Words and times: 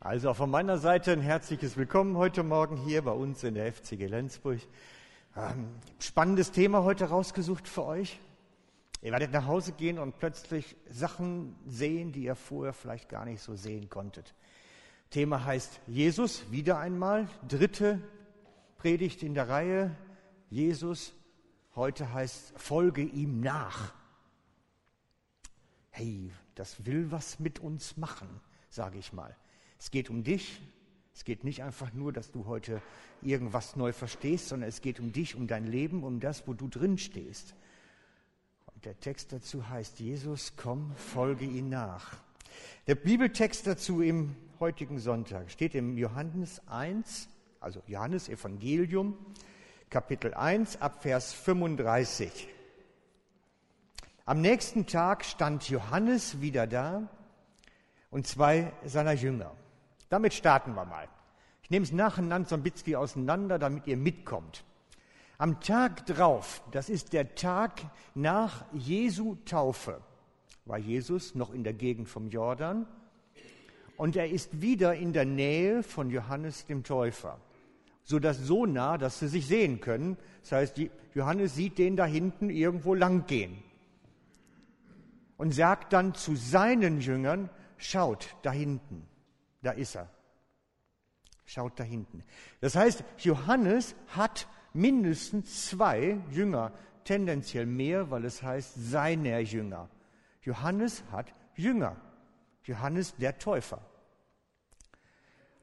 Also 0.00 0.30
auch 0.30 0.36
von 0.36 0.48
meiner 0.48 0.78
Seite 0.78 1.10
ein 1.10 1.20
herzliches 1.20 1.76
Willkommen 1.76 2.16
heute 2.16 2.44
Morgen 2.44 2.76
hier 2.76 3.02
bei 3.02 3.10
uns 3.10 3.42
in 3.42 3.54
der 3.54 3.72
FCG 3.72 4.06
Lenzburg. 4.06 4.60
Ähm, 5.36 5.70
spannendes 5.98 6.52
Thema 6.52 6.84
heute 6.84 7.06
rausgesucht 7.06 7.66
für 7.66 7.84
euch. 7.84 8.20
Ihr 9.02 9.10
werdet 9.10 9.32
nach 9.32 9.46
Hause 9.48 9.72
gehen 9.72 9.98
und 9.98 10.16
plötzlich 10.20 10.76
Sachen 10.88 11.56
sehen, 11.66 12.12
die 12.12 12.22
ihr 12.22 12.36
vorher 12.36 12.74
vielleicht 12.74 13.08
gar 13.08 13.24
nicht 13.24 13.42
so 13.42 13.56
sehen 13.56 13.88
konntet. 13.88 14.36
Thema 15.10 15.44
heißt 15.44 15.80
Jesus, 15.88 16.48
wieder 16.48 16.78
einmal, 16.78 17.26
dritte 17.48 18.00
Predigt 18.76 19.24
in 19.24 19.34
der 19.34 19.48
Reihe. 19.48 19.96
Jesus, 20.48 21.12
heute 21.74 22.12
heißt 22.12 22.52
Folge 22.56 23.02
ihm 23.02 23.40
nach. 23.40 23.92
Hey, 25.90 26.30
das 26.54 26.86
will 26.86 27.10
was 27.10 27.40
mit 27.40 27.58
uns 27.58 27.96
machen, 27.96 28.28
sage 28.70 28.96
ich 28.96 29.12
mal. 29.12 29.34
Es 29.78 29.90
geht 29.90 30.10
um 30.10 30.24
dich. 30.24 30.60
Es 31.14 31.24
geht 31.24 31.42
nicht 31.42 31.62
einfach 31.62 31.92
nur, 31.92 32.12
dass 32.12 32.30
du 32.30 32.46
heute 32.46 32.80
irgendwas 33.22 33.74
neu 33.74 33.92
verstehst, 33.92 34.48
sondern 34.48 34.68
es 34.68 34.80
geht 34.80 35.00
um 35.00 35.12
dich, 35.12 35.34
um 35.34 35.46
dein 35.46 35.66
Leben, 35.66 36.04
um 36.04 36.20
das, 36.20 36.46
wo 36.46 36.52
du 36.54 36.68
drin 36.68 36.96
stehst. 36.96 37.54
Und 38.66 38.84
der 38.84 39.00
Text 39.00 39.32
dazu 39.32 39.68
heißt, 39.68 39.98
Jesus, 39.98 40.52
komm, 40.56 40.92
folge 40.94 41.44
ihn 41.44 41.68
nach. 41.68 42.16
Der 42.86 42.94
Bibeltext 42.94 43.66
dazu 43.66 44.00
im 44.00 44.36
heutigen 44.60 44.98
Sonntag 44.98 45.50
steht 45.50 45.74
im 45.74 45.98
Johannes 45.98 46.62
1, 46.68 47.28
also 47.60 47.82
Johannes 47.86 48.28
Evangelium, 48.28 49.16
Kapitel 49.90 50.34
1 50.34 50.80
ab 50.80 51.02
Vers 51.02 51.32
35. 51.32 52.48
Am 54.24 54.40
nächsten 54.40 54.86
Tag 54.86 55.24
stand 55.24 55.68
Johannes 55.68 56.40
wieder 56.40 56.66
da 56.66 57.08
und 58.10 58.26
zwei 58.26 58.72
seiner 58.84 59.12
Jünger. 59.12 59.56
Damit 60.08 60.34
starten 60.34 60.74
wir 60.74 60.84
mal. 60.84 61.08
Ich 61.62 61.70
nehme 61.70 61.84
es 61.84 61.92
nacheinander 61.92 62.48
so 62.48 62.54
ein 62.54 62.62
bisschen 62.62 62.96
auseinander, 62.96 63.58
damit 63.58 63.86
ihr 63.86 63.96
mitkommt. 63.96 64.64
Am 65.36 65.60
Tag 65.60 66.06
drauf, 66.06 66.62
das 66.72 66.88
ist 66.88 67.12
der 67.12 67.34
Tag 67.34 67.82
nach 68.14 68.64
Jesu 68.72 69.36
Taufe, 69.44 70.00
war 70.64 70.78
Jesus 70.78 71.34
noch 71.34 71.52
in 71.52 71.62
der 71.62 71.74
Gegend 71.74 72.08
vom 72.08 72.28
Jordan 72.28 72.86
und 73.96 74.16
er 74.16 74.28
ist 74.28 74.62
wieder 74.62 74.94
in 74.94 75.12
der 75.12 75.26
Nähe 75.26 75.82
von 75.82 76.10
Johannes 76.10 76.66
dem 76.66 76.82
Täufer, 76.82 77.38
so 78.02 78.18
dass 78.18 78.38
so 78.38 78.66
nah, 78.66 78.98
dass 78.98 79.20
sie 79.20 79.28
sich 79.28 79.46
sehen 79.46 79.80
können. 79.80 80.16
Das 80.40 80.52
heißt, 80.52 80.80
Johannes 81.14 81.54
sieht 81.54 81.78
den 81.78 81.96
da 81.96 82.04
hinten 82.04 82.50
irgendwo 82.50 82.94
lang 82.94 83.26
gehen 83.26 83.62
und 85.36 85.54
sagt 85.54 85.92
dann 85.92 86.14
zu 86.14 86.34
seinen 86.34 87.00
Jüngern: 87.00 87.50
Schaut 87.76 88.34
da 88.42 88.50
hinten, 88.50 89.06
da 89.62 89.72
ist 89.72 89.96
er. 89.96 90.08
Schaut 91.44 91.78
da 91.80 91.84
hinten. 91.84 92.22
Das 92.60 92.76
heißt, 92.76 93.02
Johannes 93.18 93.94
hat 94.08 94.46
mindestens 94.72 95.66
zwei 95.68 96.20
Jünger, 96.30 96.72
tendenziell 97.04 97.66
mehr, 97.66 98.10
weil 98.10 98.24
es 98.24 98.42
heißt 98.42 98.74
seiner 98.76 99.38
Jünger. 99.38 99.88
Johannes 100.42 101.02
hat 101.10 101.32
Jünger. 101.54 101.96
Johannes 102.64 103.16
der 103.16 103.38
Täufer. 103.38 103.80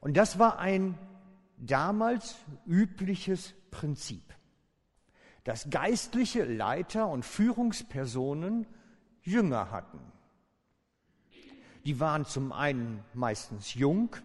Und 0.00 0.16
das 0.16 0.38
war 0.38 0.58
ein 0.58 0.98
damals 1.56 2.36
übliches 2.66 3.54
Prinzip, 3.70 4.34
dass 5.44 5.70
geistliche 5.70 6.44
Leiter 6.44 7.08
und 7.08 7.24
Führungspersonen 7.24 8.66
Jünger 9.22 9.70
hatten. 9.70 10.00
Die 11.86 12.00
waren 12.00 12.24
zum 12.24 12.50
einen 12.50 13.04
meistens 13.14 13.74
jung, 13.74 14.16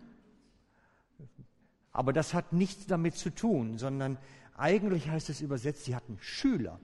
aber 1.91 2.11
das 2.11 2.33
hat 2.33 2.53
nichts 2.53 2.87
damit 2.87 3.15
zu 3.15 3.29
tun, 3.29 3.77
sondern 3.77 4.17
eigentlich 4.57 5.09
heißt 5.09 5.29
es 5.29 5.41
übersetzt, 5.41 5.85
sie 5.85 5.95
hatten 5.95 6.17
Schüler. 6.19 6.79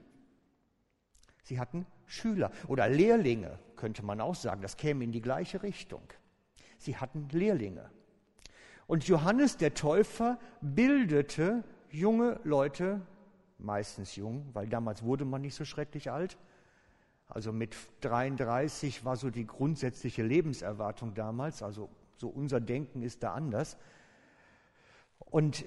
Sie 1.42 1.58
hatten 1.58 1.84
Schüler 2.06 2.52
oder 2.68 2.88
Lehrlinge, 2.88 3.58
könnte 3.74 4.04
man 4.04 4.20
auch 4.20 4.36
sagen. 4.36 4.62
Das 4.62 4.76
käme 4.76 5.02
in 5.02 5.10
die 5.10 5.20
gleiche 5.20 5.64
Richtung. 5.64 6.02
Sie 6.78 6.96
hatten 6.96 7.28
Lehrlinge. 7.30 7.90
Und 8.86 9.08
Johannes 9.08 9.56
der 9.56 9.74
Täufer 9.74 10.38
bildete 10.60 11.64
junge 11.90 12.38
Leute, 12.44 13.00
meistens 13.58 14.14
jung, 14.14 14.46
weil 14.52 14.68
damals 14.68 15.02
wurde 15.02 15.24
man 15.24 15.40
nicht 15.40 15.56
so 15.56 15.64
schrecklich 15.64 16.12
alt, 16.12 16.38
also 17.28 17.52
mit 17.52 17.76
33 18.00 19.04
war 19.04 19.16
so 19.16 19.30
die 19.30 19.46
grundsätzliche 19.46 20.22
Lebenserwartung 20.22 21.14
damals, 21.14 21.62
also 21.62 21.90
so 22.16 22.28
unser 22.28 22.60
Denken 22.60 23.02
ist 23.02 23.22
da 23.22 23.34
anders. 23.34 23.76
Und 25.18 25.66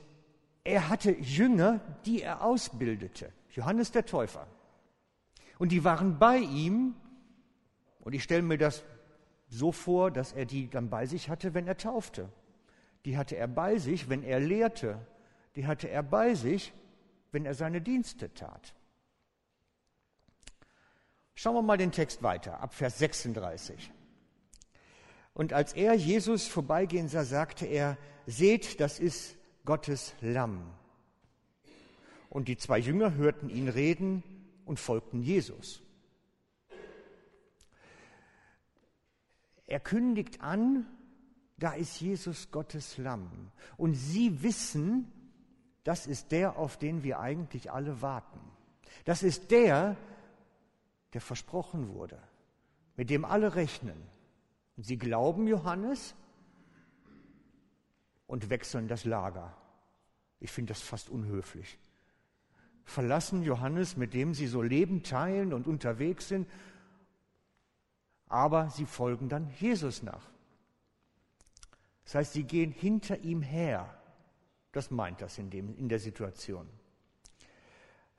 er 0.64 0.90
hatte 0.90 1.12
Jünger, 1.12 1.80
die 2.06 2.22
er 2.22 2.44
ausbildete, 2.44 3.32
Johannes 3.52 3.92
der 3.92 4.06
Täufer. 4.06 4.48
Und 5.60 5.72
die 5.72 5.84
waren 5.84 6.18
bei 6.18 6.38
ihm, 6.38 6.96
und 8.00 8.14
ich 8.14 8.24
stelle 8.24 8.42
mir 8.42 8.58
das 8.58 8.84
so 9.48 9.72
vor, 9.72 10.10
dass 10.10 10.34
er 10.34 10.46
die 10.46 10.70
dann 10.70 10.90
bei 10.90 11.06
sich 11.06 11.30
hatte, 11.30 11.54
wenn 11.54 11.68
er 11.68 11.78
taufte. 11.78 12.30
Die 13.06 13.18
hatte 13.18 13.36
er 13.36 13.48
bei 13.48 13.78
sich, 13.78 14.10
wenn 14.10 14.24
er 14.24 14.40
lehrte. 14.40 15.06
Die 15.56 15.68
hatte 15.68 15.90
er 15.90 16.02
bei 16.02 16.34
sich, 16.34 16.74
wenn 17.32 17.46
er 17.46 17.54
seine 17.54 17.82
Dienste 17.82 18.34
tat. 18.34 18.74
Schauen 21.36 21.56
wir 21.56 21.62
mal 21.62 21.78
den 21.78 21.92
Text 21.92 22.24
weiter, 22.24 22.60
ab 22.60 22.74
Vers 22.74 23.00
36. 23.00 23.92
Und 25.34 25.54
als 25.54 25.74
er 25.74 25.94
Jesus 25.94 26.48
vorbeigehen 26.48 27.08
sah, 27.08 27.24
sagte 27.24 27.66
er, 27.66 27.98
seht, 28.26 28.80
das 28.80 29.00
ist 29.00 29.38
Gottes 29.66 30.14
Lamm. 30.22 30.74
Und 32.30 32.48
die 32.48 32.58
zwei 32.58 32.80
Jünger 32.80 33.16
hörten 33.16 33.50
ihn 33.50 33.70
reden 33.70 34.24
und 34.66 34.80
folgten 34.80 35.22
Jesus. 35.22 35.82
Er 39.68 39.80
kündigt 39.80 40.42
an, 40.42 40.86
da 41.58 41.74
ist 41.74 42.02
Jesus 42.02 42.52
Gottes 42.52 42.98
Lamm. 42.98 43.52
Und 43.78 43.94
sie 43.94 44.44
wissen, 44.44 45.12
das 45.84 46.08
ist 46.08 46.32
der, 46.32 46.58
auf 46.58 46.78
den 46.78 47.04
wir 47.04 47.20
eigentlich 47.20 47.72
alle 47.72 48.02
warten. 48.02 48.40
Das 49.06 49.24
ist 49.24 49.52
der, 49.52 49.96
der 51.14 51.22
versprochen 51.22 51.94
wurde, 51.94 52.22
mit 52.96 53.10
dem 53.10 53.26
alle 53.26 53.56
rechnen. 53.56 54.02
Und 54.78 54.84
sie 54.86 54.98
glauben 54.98 55.48
Johannes 55.48 56.16
und 58.28 58.50
wechseln 58.50 58.88
das 58.88 59.06
Lager. 59.06 59.56
Ich 60.40 60.52
finde 60.52 60.74
das 60.74 60.82
fast 60.82 61.10
unhöflich. 61.10 61.78
Verlassen 62.86 63.44
Johannes, 63.44 63.98
mit 63.98 64.14
dem 64.14 64.34
sie 64.34 64.48
so 64.48 64.62
Leben 64.62 65.04
teilen 65.04 65.54
und 65.54 65.68
unterwegs 65.68 66.28
sind, 66.28 66.48
aber 68.28 68.70
sie 68.70 68.86
folgen 68.86 69.28
dann 69.28 69.50
Jesus 69.60 70.04
nach. 70.04 70.32
Das 72.06 72.16
heißt, 72.16 72.34
sie 72.34 72.44
gehen 72.44 72.72
hinter 72.72 73.20
ihm 73.20 73.42
her. 73.42 73.98
Das 74.72 74.90
meint 74.90 75.22
das 75.22 75.38
in, 75.38 75.50
dem, 75.50 75.76
in 75.78 75.90
der 75.90 76.00
Situation. 76.00 76.68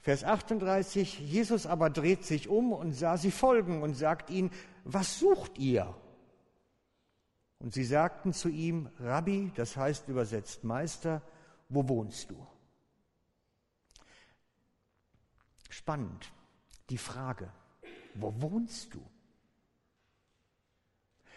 Vers 0.03 0.25
38, 0.25 1.21
Jesus 1.21 1.65
aber 1.65 1.89
dreht 1.89 2.25
sich 2.25 2.49
um 2.49 2.73
und 2.73 2.93
sah 2.93 3.17
sie 3.17 3.31
folgen 3.31 3.83
und 3.83 3.95
sagt 3.95 4.31
ihnen, 4.31 4.51
was 4.83 5.21
sucht 5.21 5.59
ihr? 5.59 5.95
Und 7.61 7.73
sie 7.73 7.85
sagten 7.85 8.33
zu 8.33 8.49
ihm, 8.49 8.91
Rabbi, 8.99 9.53
das 9.55 9.77
heißt 9.77 10.09
übersetzt 10.09 10.65
Meister, 10.65 11.23
wo 11.69 11.89
wohnst 11.89 12.31
du? 12.31 12.47
Spannend, 15.71 16.33
die 16.91 16.99
Frage, 16.99 17.53
wo 18.15 18.35
wohnst 18.43 18.93
du? 18.95 19.12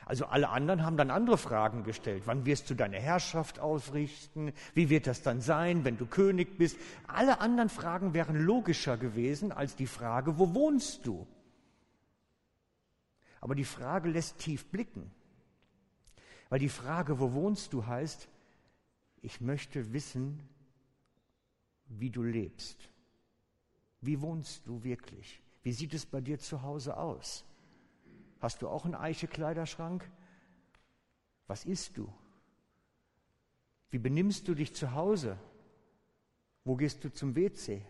Also 0.05 0.25
alle 0.25 0.49
anderen 0.49 0.83
haben 0.83 0.97
dann 0.97 1.09
andere 1.09 1.38
Fragen 1.38 1.83
gestellt. 1.83 2.23
Wann 2.25 2.45
wirst 2.45 2.69
du 2.69 2.75
deine 2.75 2.99
Herrschaft 2.99 3.59
ausrichten? 3.59 4.53
Wie 4.75 4.90
wird 4.90 5.07
das 5.07 5.23
dann 5.23 5.41
sein, 5.41 5.84
wenn 5.84 5.97
du 5.97 6.05
König 6.05 6.59
bist? 6.59 6.78
Alle 7.07 7.41
anderen 7.41 7.69
Fragen 7.69 8.13
wären 8.13 8.35
logischer 8.35 8.97
gewesen 8.97 9.52
als 9.52 9.75
die 9.75 9.87
Frage, 9.87 10.37
wo 10.37 10.53
wohnst 10.53 11.07
du? 11.07 11.25
Aber 13.41 13.55
die 13.55 13.66
Frage 13.66 14.09
lässt 14.09 14.37
tief 14.37 14.66
blicken. 14.67 15.11
Weil 16.49 16.59
die 16.59 16.69
Frage, 16.69 17.19
wo 17.19 17.34
wohnst 17.34 17.73
du, 17.73 17.87
heißt, 17.87 18.28
ich 19.23 19.41
möchte 19.41 19.91
wissen, 19.91 20.40
wie 21.87 22.11
du 22.11 22.22
lebst. 22.22 22.90
Wie 24.01 24.22
wohnst 24.22 24.67
du 24.67 24.84
wirklich? 24.84 25.41
Wie 25.63 25.72
sieht 25.72 25.96
es 25.96 26.05
bei 26.05 26.22
dir 26.22 26.37
zu 26.37 26.61
Hause 26.61 26.96
aus? 26.96 27.43
Hast 28.46 28.62
du 28.62 28.70
auch 28.70 28.86
einen 28.86 28.94
Eiche-Kleiderschrank? 28.94 30.08
Was 31.47 31.66
isst 31.66 31.97
du? 31.97 32.14
Wie 33.90 33.97
benimmst 33.97 34.47
du 34.47 34.53
dich 34.53 34.76
zu 34.76 34.92
Hause? 34.92 35.40
Wo 36.64 36.76
gehst 36.76 37.03
du 37.03 37.12
zum 37.12 37.36
WC? 37.36 37.84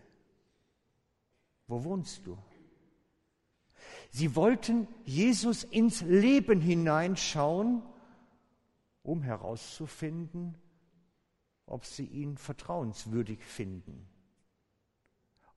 Wo 1.67 1.83
wohnst 1.83 2.25
du? 2.25 2.37
Sie 4.11 4.33
wollten 4.37 4.87
Jesus 5.03 5.65
ins 5.65 5.99
Leben 6.03 6.61
hineinschauen 6.61 7.83
um 9.03 9.23
herauszufinden, 9.23 10.57
ob 11.65 11.83
sie 11.83 12.05
ihn 12.05 12.37
vertrauenswürdig 12.37 13.43
finden, 13.43 14.07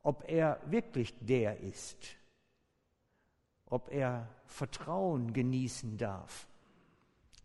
ob 0.03 0.29
er 0.29 0.61
wirklich 0.67 1.15
der 1.21 1.61
ist, 1.61 2.19
ob 3.70 3.91
er 3.91 4.29
Vertrauen 4.47 5.32
genießen 5.32 5.99
darf. 5.99 6.47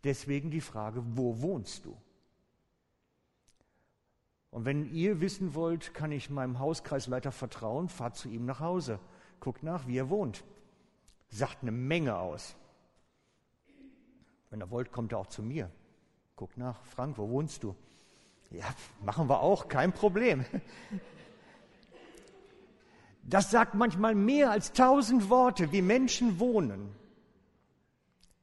Deswegen 0.04 0.52
die 0.52 0.62
Frage, 0.62 1.04
wo 1.06 1.42
wohnst 1.42 1.86
du? 1.86 1.96
Und 4.52 4.66
wenn 4.66 4.94
ihr 4.94 5.20
wissen 5.20 5.56
wollt, 5.56 5.94
kann 5.94 6.12
ich 6.12 6.30
meinem 6.30 6.60
Hauskreisleiter 6.60 7.32
vertrauen, 7.32 7.90
fahrt 7.90 8.16
zu 8.16 8.30
ihm 8.30 8.46
nach 8.46 8.60
Hause, 8.60 9.00
guckt 9.40 9.64
nach, 9.64 9.88
wie 9.88 9.98
er 9.98 10.10
wohnt. 10.10 10.44
Sagt 11.30 11.64
eine 11.64 11.72
Menge 11.72 12.18
aus. 12.18 12.56
Wenn 14.52 14.62
ihr 14.62 14.70
wollt, 14.70 14.92
kommt 14.92 15.12
er 15.12 15.18
auch 15.18 15.28
zu 15.28 15.42
mir. 15.42 15.72
Guckt 16.36 16.58
nach, 16.58 16.84
Frank, 16.84 17.18
wo 17.18 17.28
wohnst 17.30 17.64
du? 17.64 17.76
Ja, 18.52 18.66
machen 19.02 19.28
wir 19.28 19.40
auch, 19.40 19.68
kein 19.68 19.92
Problem. 19.92 20.46
Das 23.24 23.52
sagt 23.52 23.74
manchmal 23.74 24.16
mehr 24.16 24.52
als 24.52 24.74
tausend 24.74 25.30
Worte, 25.30 25.72
wie 25.72 25.82
Menschen 25.82 26.40
wohnen. 26.40 26.94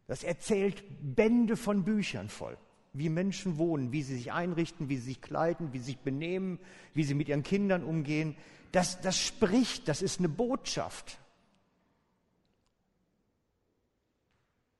Das 0.06 0.24
erzählt 0.24 0.82
Bände 1.00 1.56
von 1.56 1.84
Büchern 1.84 2.28
voll, 2.28 2.56
wie 2.92 3.08
Menschen 3.08 3.58
wohnen, 3.58 3.92
wie 3.92 4.02
sie 4.02 4.16
sich 4.16 4.32
einrichten, 4.32 4.88
wie 4.88 4.96
sie 4.96 5.10
sich 5.10 5.20
kleiden, 5.20 5.72
wie 5.72 5.78
sie 5.78 5.84
sich 5.84 5.98
benehmen, 5.98 6.58
wie 6.94 7.04
sie 7.04 7.14
mit 7.14 7.28
ihren 7.28 7.42
Kindern 7.42 7.84
umgehen. 7.84 8.34
Das, 8.72 9.00
das 9.00 9.18
spricht, 9.18 9.86
das 9.86 10.02
ist 10.02 10.18
eine 10.18 10.28
Botschaft. 10.28 11.18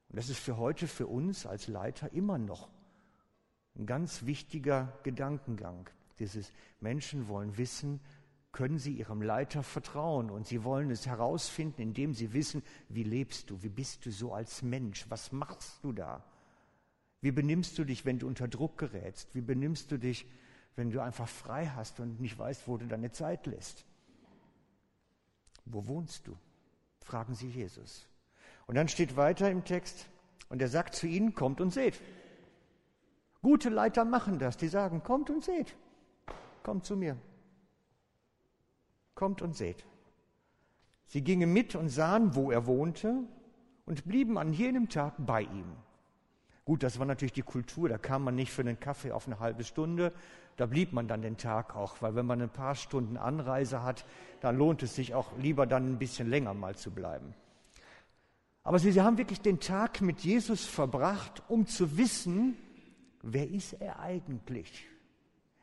Und 0.09 0.17
das 0.17 0.29
ist 0.29 0.41
für 0.41 0.57
heute, 0.57 0.89
für 0.89 1.07
uns 1.07 1.47
als 1.47 1.69
Leiter 1.69 2.13
immer 2.13 2.39
noch 2.39 2.69
ein 3.77 3.87
ganz 3.87 4.27
wichtiger 4.27 4.99
Gedankengang. 5.05 5.89
Dieses 6.19 6.53
Menschen 6.81 7.29
wollen 7.29 7.57
wissen, 7.57 8.01
können 8.53 8.79
sie 8.79 8.95
ihrem 8.95 9.23
Leiter 9.23 9.63
vertrauen 9.63 10.31
und 10.31 10.47
sie 10.47 10.65
wollen 10.65 10.91
es 10.91 11.07
herausfinden, 11.07 11.81
indem 11.81 12.15
sie 12.15 12.33
wissen, 12.33 12.63
wie 12.89 13.05
lebst 13.05 13.51
du, 13.51 13.63
wie 13.63 13.69
bist 13.69 14.07
du 14.07 14.11
so 14.11 14.33
als 14.33 14.63
Mensch, 14.63 15.07
was 15.09 15.31
machst 15.31 15.85
du 15.85 15.93
da? 15.93 16.25
Wie 17.21 17.31
benimmst 17.31 17.79
du 17.79 17.85
dich, 17.85 18.05
wenn 18.05 18.19
du 18.19 18.27
unter 18.27 18.49
Druck 18.49 18.79
gerätst? 18.79 19.35
Wie 19.35 19.41
benimmst 19.41 19.93
du 19.93 19.99
dich, 19.99 20.27
wenn 20.75 20.91
du 20.91 21.01
einfach 21.01 21.29
frei 21.29 21.67
hast 21.67 22.01
und 22.01 22.21
nicht 22.21 22.39
weißt, 22.39 22.67
wo 22.67 22.77
du 22.77 22.87
deine 22.87 23.13
Zeit 23.13 23.47
lässt? 23.47 23.85
Wo 25.67 25.87
wohnst 25.87 26.27
du? 26.27 26.37
Fragen 27.01 27.35
sie 27.35 27.49
Jesus. 27.49 28.09
Und 28.67 28.75
dann 28.75 28.89
steht 28.89 29.17
weiter 29.17 29.51
im 29.51 29.65
Text, 29.65 30.09
und 30.49 30.61
er 30.61 30.69
sagt 30.69 30.97
zu 30.97 31.07
ihnen, 31.07 31.35
kommt 31.35 31.61
und 31.61 31.73
seht. 31.73 32.01
Gute 33.43 33.69
Leiter 33.69 34.05
machen 34.05 34.41
das, 34.41 34.57
die 34.57 34.69
sagen, 34.69 35.03
kommt 35.05 35.31
und 35.31 35.45
seht, 35.45 35.77
kommt 36.65 36.85
zu 36.85 36.97
mir 36.97 37.17
kommt 39.21 39.43
und 39.43 39.55
seht. 39.55 39.85
Sie 41.05 41.21
gingen 41.21 41.53
mit 41.53 41.75
und 41.75 41.91
sahen, 41.91 42.35
wo 42.35 42.51
er 42.51 42.67
wohnte 42.67 43.25
und 43.85 44.07
blieben 44.07 44.39
an 44.39 44.55
jenem 44.55 44.89
Tag 44.89 45.13
bei 45.19 45.43
ihm. 45.43 45.77
Gut, 46.65 46.83
das 46.83 46.99
war 46.99 47.05
natürlich 47.05 47.35
die 47.35 47.43
Kultur, 47.43 47.91
da 47.91 47.99
kam 47.99 48.25
man 48.25 48.35
nicht 48.35 48.51
für 48.51 48.63
einen 48.63 48.81
Kaffee 48.81 49.13
auf 49.13 49.27
eine 49.27 49.39
halbe 49.39 49.63
Stunde, 49.63 50.15
da 50.57 50.65
blieb 50.65 50.95
man 50.95 51.07
dann 51.07 51.21
den 51.21 51.37
Tag 51.37 51.77
auch, 51.77 52.01
weil 52.01 52.15
wenn 52.15 52.25
man 52.25 52.41
ein 52.41 52.49
paar 52.49 52.75
Stunden 52.75 53.19
Anreise 53.19 53.83
hat, 53.83 54.07
dann 54.41 54.57
lohnt 54.57 54.83
es 54.83 54.95
sich 54.95 55.13
auch 55.15 55.37
lieber 55.37 55.67
dann 55.67 55.93
ein 55.93 55.99
bisschen 55.99 56.31
länger 56.31 56.55
mal 56.55 56.77
zu 56.77 56.91
bleiben. 56.91 57.35
Aber 58.63 58.79
sie, 58.79 58.91
sie 58.91 59.03
haben 59.03 59.19
wirklich 59.19 59.43
den 59.43 59.61
Tag 59.61 60.01
mit 60.01 60.21
Jesus 60.21 60.65
verbracht, 60.65 61.43
um 61.49 61.67
zu 61.67 61.99
wissen, 61.99 62.57
wer 63.21 63.51
ist 63.51 63.75
er 63.75 64.01
eigentlich? 64.01 64.87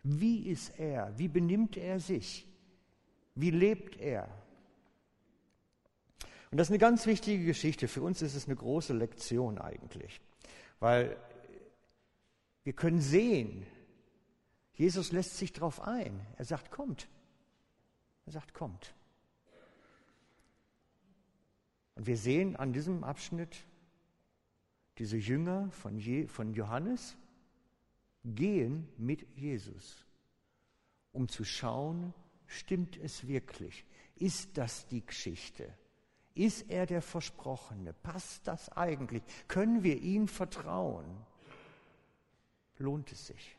Wie 0.04 0.48
ist 0.48 0.78
er? 0.78 1.18
Wie 1.18 1.28
benimmt 1.28 1.76
er 1.76 2.00
sich? 2.00 2.48
Wie 3.40 3.52
lebt 3.52 3.98
er? 3.98 4.28
Und 6.50 6.58
das 6.58 6.68
ist 6.68 6.72
eine 6.72 6.80
ganz 6.80 7.06
wichtige 7.06 7.46
Geschichte. 7.46 7.88
Für 7.88 8.02
uns 8.02 8.24
ist 8.24 8.34
es 8.34 8.46
eine 8.48 8.56
große 8.56 8.94
Lektion 8.94 9.60
eigentlich, 9.60 10.20
weil 10.80 11.16
wir 12.64 12.74
können 12.74 13.00
sehen, 13.00 13.66
Jesus 14.74 15.12
lässt 15.12 15.38
sich 15.38 15.54
darauf 15.54 15.82
ein. 15.82 16.20
Er 16.38 16.46
sagt, 16.46 16.72
kommt. 16.72 17.08
Er 18.26 18.32
sagt, 18.32 18.56
kommt. 18.56 18.96
Und 21.94 22.08
wir 22.08 22.18
sehen 22.18 22.56
an 22.56 22.74
diesem 22.74 23.04
Abschnitt 23.04 23.66
diese 24.98 25.18
Jünger 25.18 25.70
von, 25.72 26.00
Je 26.00 26.26
von 26.28 26.54
Johannes 26.54 27.16
gehen 28.24 28.90
mit 28.98 29.28
Jesus, 29.36 30.06
um 31.12 31.30
zu 31.30 31.44
schauen, 31.44 32.16
Stimmt 32.48 32.98
es 32.98 33.28
wirklich? 33.28 33.86
Ist 34.16 34.58
das 34.58 34.88
die 34.88 35.06
Geschichte? 35.06 35.72
Ist 36.34 36.70
er 36.70 36.86
der 36.86 37.02
Versprochene? 37.02 37.94
Passt 37.94 38.48
das 38.48 38.70
eigentlich? 38.70 39.24
Können 39.48 39.84
wir 39.84 39.98
ihm 40.02 40.28
vertrauen? 40.28 41.06
Lohnt 42.78 43.12
es 43.12 43.28
sich? 43.28 43.58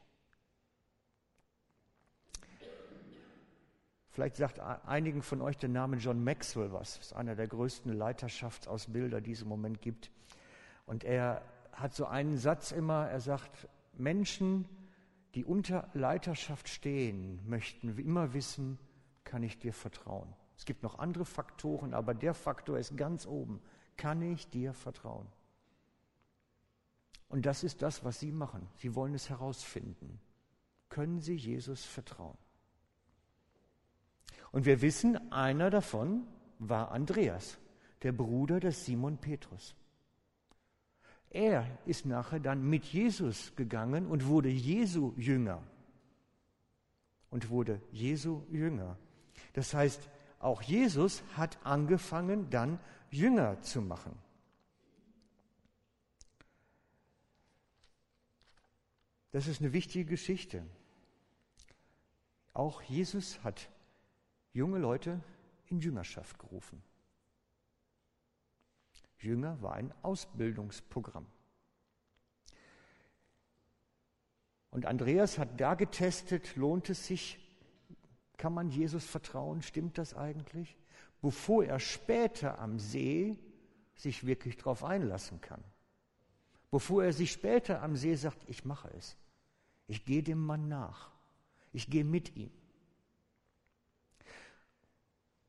Vielleicht 4.11 4.37
sagt 4.37 4.59
einigen 4.59 5.23
von 5.23 5.41
euch 5.41 5.57
der 5.59 5.69
Name 5.69 5.97
John 5.97 6.25
Maxwell 6.25 6.73
was. 6.73 6.97
Das 6.99 7.07
ist 7.07 7.13
einer 7.13 7.37
der 7.37 7.47
größten 7.47 7.93
Leiterschaftsausbilder, 7.93 9.21
die 9.21 9.33
es 9.33 9.43
im 9.43 9.49
Moment 9.49 9.81
gibt. 9.81 10.11
Und 10.87 11.05
er 11.05 11.43
hat 11.73 11.95
so 11.95 12.07
einen 12.07 12.37
Satz 12.37 12.73
immer, 12.73 13.09
er 13.09 13.21
sagt, 13.21 13.69
Menschen, 13.93 14.69
die 15.35 15.45
unter 15.45 15.89
Leiterschaft 15.95 16.69
stehen, 16.69 17.41
möchten 17.49 17.97
immer 17.99 18.33
wissen, 18.33 18.79
kann 19.25 19.43
ich 19.43 19.59
dir 19.59 19.73
vertrauen. 19.73 20.33
Es 20.57 20.65
gibt 20.65 20.83
noch 20.83 20.99
andere 20.99 21.25
Faktoren, 21.25 21.95
aber 21.95 22.15
der 22.15 22.35
Faktor 22.35 22.79
ist 22.79 22.97
ganz 22.97 23.27
oben. 23.27 23.61
Kann 23.97 24.23
ich 24.23 24.49
dir 24.49 24.73
vertrauen? 24.73 25.27
Und 27.29 27.47
das 27.47 27.63
ist 27.63 27.83
das, 27.83 28.05
was 28.05 28.19
Sie 28.19 28.33
machen. 28.33 28.69
Sie 28.77 28.95
wollen 28.95 29.15
es 29.15 29.29
herausfinden. 29.29 30.19
Können 30.89 31.21
Sie 31.21 31.37
Jesus 31.37 31.85
vertrauen? 31.85 32.39
Und 34.51 34.65
wir 34.65 34.81
wissen, 34.81 35.31
einer 35.31 35.69
davon 35.69 36.27
war 36.59 36.91
Andreas, 36.91 37.59
der 38.03 38.13
Bruder 38.13 38.61
des 38.61 38.85
Simon 38.85 39.19
Petrus. 39.19 39.77
Er 41.31 41.79
ist 41.85 42.07
nachher 42.07 42.41
dann 42.41 42.69
mit 42.69 42.85
Jesus 42.87 43.55
gegangen 43.55 44.07
und 44.07 44.27
wurde 44.27 44.49
Jesu 44.49 45.13
Jünger. 45.17 45.63
Und 47.31 47.51
wurde 47.51 47.83
Jesu 47.93 48.43
Jünger. 48.51 48.97
Das 49.53 49.75
heißt, 49.75 50.09
auch 50.39 50.63
Jesus 50.63 51.23
hat 51.37 51.59
angefangen, 51.65 52.49
dann 52.51 52.81
Jünger 53.11 53.61
zu 53.61 53.83
machen. 53.83 54.17
Das 59.31 59.47
ist 59.47 59.61
eine 59.61 59.73
wichtige 59.73 60.07
Geschichte. 60.07 60.65
Auch 62.55 62.83
Jesus 62.83 63.43
hat 63.45 63.69
junge 64.53 64.79
Leute 64.79 65.21
in 65.67 65.81
Jüngerschaft 65.81 66.39
gerufen. 66.39 66.83
Jünger 69.19 69.61
war 69.63 69.75
ein 69.75 69.93
Ausbildungsprogramm. 70.03 71.27
Und 74.71 74.87
Andreas 74.87 75.39
hat 75.39 75.61
da 75.61 75.75
getestet, 75.75 76.57
lohnt 76.57 76.91
es 76.91 77.07
sich, 77.07 77.39
kann 78.37 78.55
man 78.55 78.69
Jesus 78.71 79.05
vertrauen? 79.05 79.63
Stimmt 79.63 79.99
das 79.99 80.15
eigentlich? 80.15 80.77
Bevor 81.21 81.65
er 81.65 81.81
später 81.81 82.61
am 82.61 82.79
See 82.79 83.37
sich 83.97 84.25
wirklich 84.27 84.57
darauf 84.57 84.85
einlassen 84.85 85.41
kann. 85.41 85.63
Bevor 86.71 87.03
er 87.05 87.13
sich 87.13 87.33
später 87.33 87.83
am 87.83 87.97
See 87.97 88.15
sagt, 88.15 88.49
ich 88.49 88.65
mache 88.65 88.89
es. 88.97 89.17
Ich 89.89 90.05
gehe 90.05 90.23
dem 90.23 90.39
Mann 90.45 90.69
nach. 90.69 91.11
Ich 91.73 91.91
gehe 91.91 92.05
mit 92.05 92.37
ihm. 92.37 92.51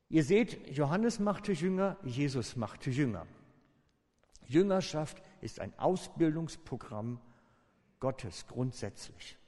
Ihr 0.08 0.24
seht, 0.24 0.76
Johannes 0.76 1.20
machte 1.20 1.52
Jünger, 1.52 1.96
Jesus 2.02 2.56
machte 2.56 2.90
Jünger. 2.90 3.26
Jüngerschaft 4.50 5.22
ist 5.40 5.60
ein 5.60 5.72
Ausbildungsprogramm 5.78 7.20
Gottes 8.00 8.46
grundsätzlich. 8.48 9.38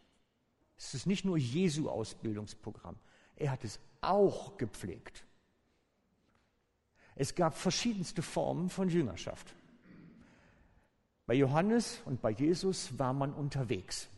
Es 0.76 0.94
ist 0.94 1.06
nicht 1.06 1.24
nur 1.24 1.36
Jesu 1.36 1.88
Ausbildungsprogramm. 1.90 2.96
Er 3.34 3.50
hat 3.50 3.64
es 3.64 3.80
auch 4.00 4.56
gepflegt. 4.58 5.24
Es 7.16 7.34
gab 7.34 7.56
verschiedenste 7.56 8.22
Formen 8.22 8.70
von 8.70 8.88
Jüngerschaft. 8.88 9.54
Bei 11.26 11.34
Johannes 11.34 12.00
und 12.04 12.22
bei 12.22 12.30
Jesus 12.30 12.96
war 12.96 13.12
man 13.12 13.32
unterwegs. 13.32 14.08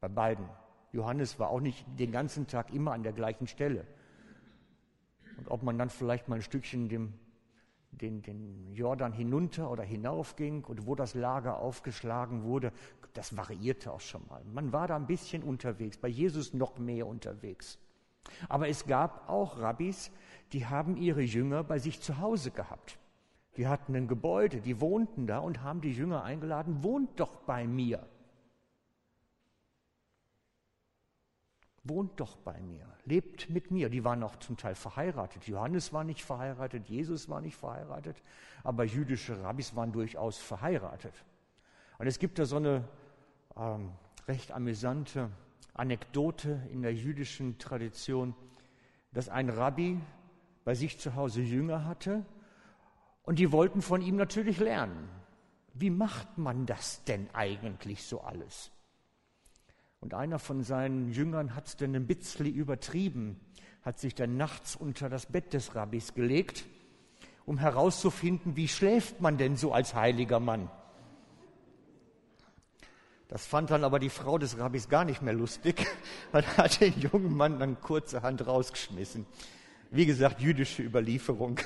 Bei 0.00 0.08
beiden. 0.08 0.46
Johannes 0.92 1.38
war 1.38 1.48
auch 1.48 1.60
nicht 1.60 1.86
den 1.98 2.12
ganzen 2.12 2.46
Tag 2.46 2.74
immer 2.74 2.92
an 2.92 3.02
der 3.02 3.12
gleichen 3.12 3.46
Stelle. 3.46 3.86
Und 5.38 5.48
ob 5.48 5.62
man 5.62 5.78
dann 5.78 5.88
vielleicht 5.88 6.28
mal 6.28 6.36
ein 6.36 6.42
Stückchen 6.42 6.90
dem 6.90 7.14
den, 7.92 8.22
den 8.22 8.72
Jordan 8.72 9.12
hinunter 9.12 9.70
oder 9.70 9.82
hinaufging 9.82 10.64
und 10.64 10.86
wo 10.86 10.94
das 10.94 11.14
Lager 11.14 11.58
aufgeschlagen 11.58 12.44
wurde, 12.44 12.72
das 13.14 13.36
variierte 13.36 13.92
auch 13.92 14.00
schon 14.00 14.26
mal. 14.28 14.42
Man 14.44 14.72
war 14.72 14.86
da 14.86 14.96
ein 14.96 15.06
bisschen 15.06 15.42
unterwegs, 15.42 15.96
bei 15.98 16.08
Jesus 16.08 16.54
noch 16.54 16.78
mehr 16.78 17.06
unterwegs. 17.06 17.78
Aber 18.48 18.68
es 18.68 18.86
gab 18.86 19.28
auch 19.28 19.58
Rabbis, 19.58 20.10
die 20.52 20.66
haben 20.66 20.96
ihre 20.96 21.22
Jünger 21.22 21.64
bei 21.64 21.78
sich 21.78 22.00
zu 22.00 22.18
Hause 22.18 22.50
gehabt. 22.50 22.98
Die 23.56 23.66
hatten 23.66 23.94
ein 23.96 24.08
Gebäude, 24.08 24.60
die 24.60 24.80
wohnten 24.80 25.26
da 25.26 25.38
und 25.38 25.62
haben 25.62 25.80
die 25.80 25.92
Jünger 25.92 26.22
eingeladen, 26.22 26.82
wohnt 26.82 27.18
doch 27.18 27.40
bei 27.40 27.66
mir. 27.66 28.06
Wohnt 31.84 32.20
doch 32.20 32.36
bei 32.36 32.60
mir, 32.60 32.86
lebt 33.04 33.50
mit 33.50 33.70
mir. 33.70 33.88
Die 33.88 34.04
waren 34.04 34.22
auch 34.22 34.36
zum 34.36 34.56
Teil 34.56 34.74
verheiratet. 34.74 35.46
Johannes 35.46 35.92
war 35.92 36.04
nicht 36.04 36.24
verheiratet, 36.24 36.88
Jesus 36.88 37.28
war 37.28 37.40
nicht 37.40 37.56
verheiratet, 37.56 38.22
aber 38.62 38.84
jüdische 38.84 39.42
Rabbis 39.42 39.74
waren 39.76 39.92
durchaus 39.92 40.38
verheiratet. 40.38 41.14
Und 41.98 42.06
es 42.06 42.18
gibt 42.18 42.38
da 42.38 42.44
so 42.44 42.56
eine 42.56 42.84
ähm, 43.56 43.92
recht 44.28 44.52
amüsante 44.52 45.30
Anekdote 45.74 46.60
in 46.70 46.82
der 46.82 46.94
jüdischen 46.94 47.58
Tradition, 47.58 48.34
dass 49.12 49.28
ein 49.28 49.48
Rabbi 49.48 49.98
bei 50.64 50.74
sich 50.74 50.98
zu 50.98 51.14
Hause 51.14 51.40
Jünger 51.40 51.84
hatte 51.84 52.24
und 53.22 53.38
die 53.38 53.52
wollten 53.52 53.82
von 53.82 54.02
ihm 54.02 54.16
natürlich 54.16 54.58
lernen. 54.58 55.08
Wie 55.74 55.90
macht 55.90 56.36
man 56.36 56.66
das 56.66 57.04
denn 57.04 57.28
eigentlich 57.32 58.04
so 58.04 58.20
alles? 58.20 58.70
Und 60.00 60.14
einer 60.14 60.38
von 60.38 60.62
seinen 60.62 61.12
Jüngern 61.12 61.54
hat 61.54 61.66
es 61.66 61.76
dann 61.76 61.94
ein 61.94 62.06
bisschen 62.06 62.46
übertrieben, 62.46 63.38
hat 63.82 63.98
sich 63.98 64.14
dann 64.14 64.38
nachts 64.38 64.74
unter 64.74 65.10
das 65.10 65.26
Bett 65.26 65.52
des 65.52 65.74
Rabbis 65.74 66.14
gelegt, 66.14 66.64
um 67.44 67.58
herauszufinden, 67.58 68.56
wie 68.56 68.68
schläft 68.68 69.20
man 69.20 69.36
denn 69.36 69.56
so 69.56 69.72
als 69.72 69.94
heiliger 69.94 70.40
Mann. 70.40 70.70
Das 73.28 73.46
fand 73.46 73.70
dann 73.70 73.84
aber 73.84 73.98
die 73.98 74.08
Frau 74.08 74.38
des 74.38 74.58
Rabbis 74.58 74.88
gar 74.88 75.04
nicht 75.04 75.20
mehr 75.20 75.34
lustig, 75.34 75.86
weil 76.32 76.44
er 76.44 76.56
hat 76.56 76.80
den 76.80 76.98
jungen 76.98 77.36
Mann 77.36 77.58
dann 77.58 77.78
kurzerhand 77.80 78.46
rausgeschmissen. 78.46 79.26
Wie 79.90 80.06
gesagt, 80.06 80.40
jüdische 80.40 80.82
Überlieferung. 80.82 81.60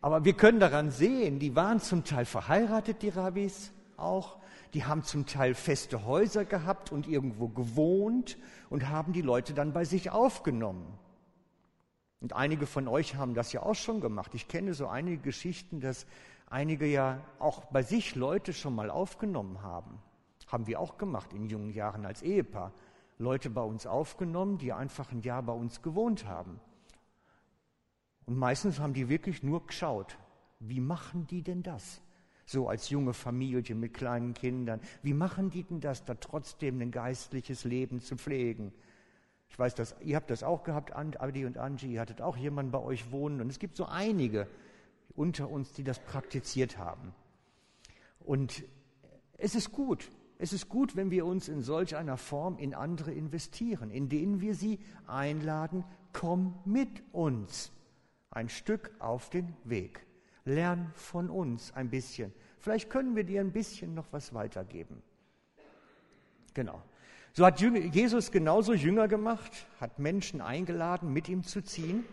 Aber 0.00 0.24
wir 0.24 0.34
können 0.34 0.60
daran 0.60 0.92
sehen, 0.92 1.40
die 1.40 1.56
waren 1.56 1.80
zum 1.80 2.04
Teil 2.04 2.24
verheiratet, 2.24 3.02
die 3.02 3.08
Rabbis 3.08 3.72
auch, 3.96 4.38
die 4.74 4.84
haben 4.84 5.02
zum 5.02 5.26
Teil 5.26 5.54
feste 5.54 6.04
Häuser 6.04 6.44
gehabt 6.44 6.92
und 6.92 7.06
irgendwo 7.06 7.48
gewohnt 7.48 8.38
und 8.70 8.88
haben 8.88 9.12
die 9.12 9.22
Leute 9.22 9.54
dann 9.54 9.72
bei 9.72 9.84
sich 9.84 10.10
aufgenommen. 10.10 10.98
Und 12.20 12.34
einige 12.34 12.66
von 12.66 12.88
euch 12.88 13.16
haben 13.16 13.34
das 13.34 13.52
ja 13.52 13.62
auch 13.62 13.74
schon 13.74 14.00
gemacht. 14.00 14.34
Ich 14.34 14.48
kenne 14.48 14.74
so 14.74 14.86
einige 14.86 15.18
Geschichten, 15.18 15.80
dass 15.80 16.06
einige 16.46 16.86
ja 16.86 17.20
auch 17.38 17.64
bei 17.66 17.82
sich 17.82 18.14
Leute 18.14 18.52
schon 18.52 18.74
mal 18.74 18.90
aufgenommen 18.90 19.62
haben. 19.62 19.98
Haben 20.46 20.66
wir 20.66 20.80
auch 20.80 20.98
gemacht 20.98 21.32
in 21.32 21.46
jungen 21.46 21.70
Jahren 21.70 22.04
als 22.04 22.20
Ehepaar. 22.20 22.72
Leute 23.18 23.48
bei 23.48 23.62
uns 23.62 23.86
aufgenommen, 23.86 24.58
die 24.58 24.72
einfach 24.72 25.10
ein 25.12 25.22
Jahr 25.22 25.42
bei 25.42 25.52
uns 25.54 25.80
gewohnt 25.80 26.26
haben. 26.26 26.60
Und 28.26 28.36
meistens 28.36 28.78
haben 28.78 28.92
die 28.92 29.08
wirklich 29.08 29.42
nur 29.42 29.66
geschaut, 29.66 30.18
wie 30.60 30.80
machen 30.80 31.26
die 31.26 31.42
denn 31.42 31.62
das? 31.62 32.01
So 32.44 32.68
als 32.68 32.90
junge 32.90 33.14
Familie 33.14 33.74
mit 33.74 33.94
kleinen 33.94 34.34
Kindern. 34.34 34.80
Wie 35.02 35.14
machen 35.14 35.50
die 35.50 35.62
denn 35.62 35.80
das, 35.80 36.04
da 36.04 36.14
trotzdem 36.14 36.80
ein 36.80 36.90
geistliches 36.90 37.64
Leben 37.64 38.00
zu 38.00 38.16
pflegen? 38.16 38.72
Ich 39.48 39.58
weiß, 39.58 39.74
dass 39.74 39.94
ihr 40.00 40.16
habt 40.16 40.30
das 40.30 40.42
auch 40.42 40.64
gehabt, 40.64 40.96
Adi 40.96 41.44
und 41.44 41.58
Angie, 41.58 41.92
ihr 41.92 42.00
hattet 42.00 42.22
auch 42.22 42.36
jemanden 42.36 42.72
bei 42.72 42.80
euch 42.80 43.10
wohnen 43.10 43.40
und 43.40 43.50
es 43.50 43.58
gibt 43.58 43.76
so 43.76 43.84
einige 43.84 44.48
unter 45.14 45.50
uns, 45.50 45.72
die 45.72 45.84
das 45.84 45.98
praktiziert 45.98 46.78
haben. 46.78 47.14
Und 48.20 48.64
es 49.36 49.54
ist 49.54 49.72
gut, 49.72 50.10
es 50.38 50.52
ist 50.52 50.68
gut, 50.68 50.96
wenn 50.96 51.10
wir 51.10 51.26
uns 51.26 51.48
in 51.48 51.60
solch 51.62 51.96
einer 51.96 52.16
Form 52.16 52.58
in 52.58 52.74
andere 52.74 53.12
investieren, 53.12 53.90
in 53.90 54.08
denen 54.08 54.40
wir 54.40 54.54
sie 54.54 54.80
einladen, 55.06 55.84
komm 56.12 56.58
mit 56.64 57.02
uns 57.12 57.72
ein 58.30 58.48
Stück 58.48 58.90
auf 58.98 59.30
den 59.30 59.54
Weg. 59.64 60.06
Lern 60.44 60.92
von 60.94 61.30
uns 61.30 61.72
ein 61.74 61.90
bisschen. 61.90 62.32
Vielleicht 62.58 62.90
können 62.90 63.16
wir 63.16 63.24
dir 63.24 63.40
ein 63.40 63.52
bisschen 63.52 63.94
noch 63.94 64.06
was 64.12 64.34
weitergeben. 64.34 65.02
Genau. 66.54 66.82
So 67.32 67.46
hat 67.46 67.60
Jesus 67.60 68.30
genauso 68.30 68.74
Jünger 68.74 69.08
gemacht, 69.08 69.66
hat 69.80 69.98
Menschen 69.98 70.40
eingeladen, 70.40 71.12
mit 71.12 71.28
ihm 71.28 71.44
zu 71.44 71.62
ziehen. 71.62 72.04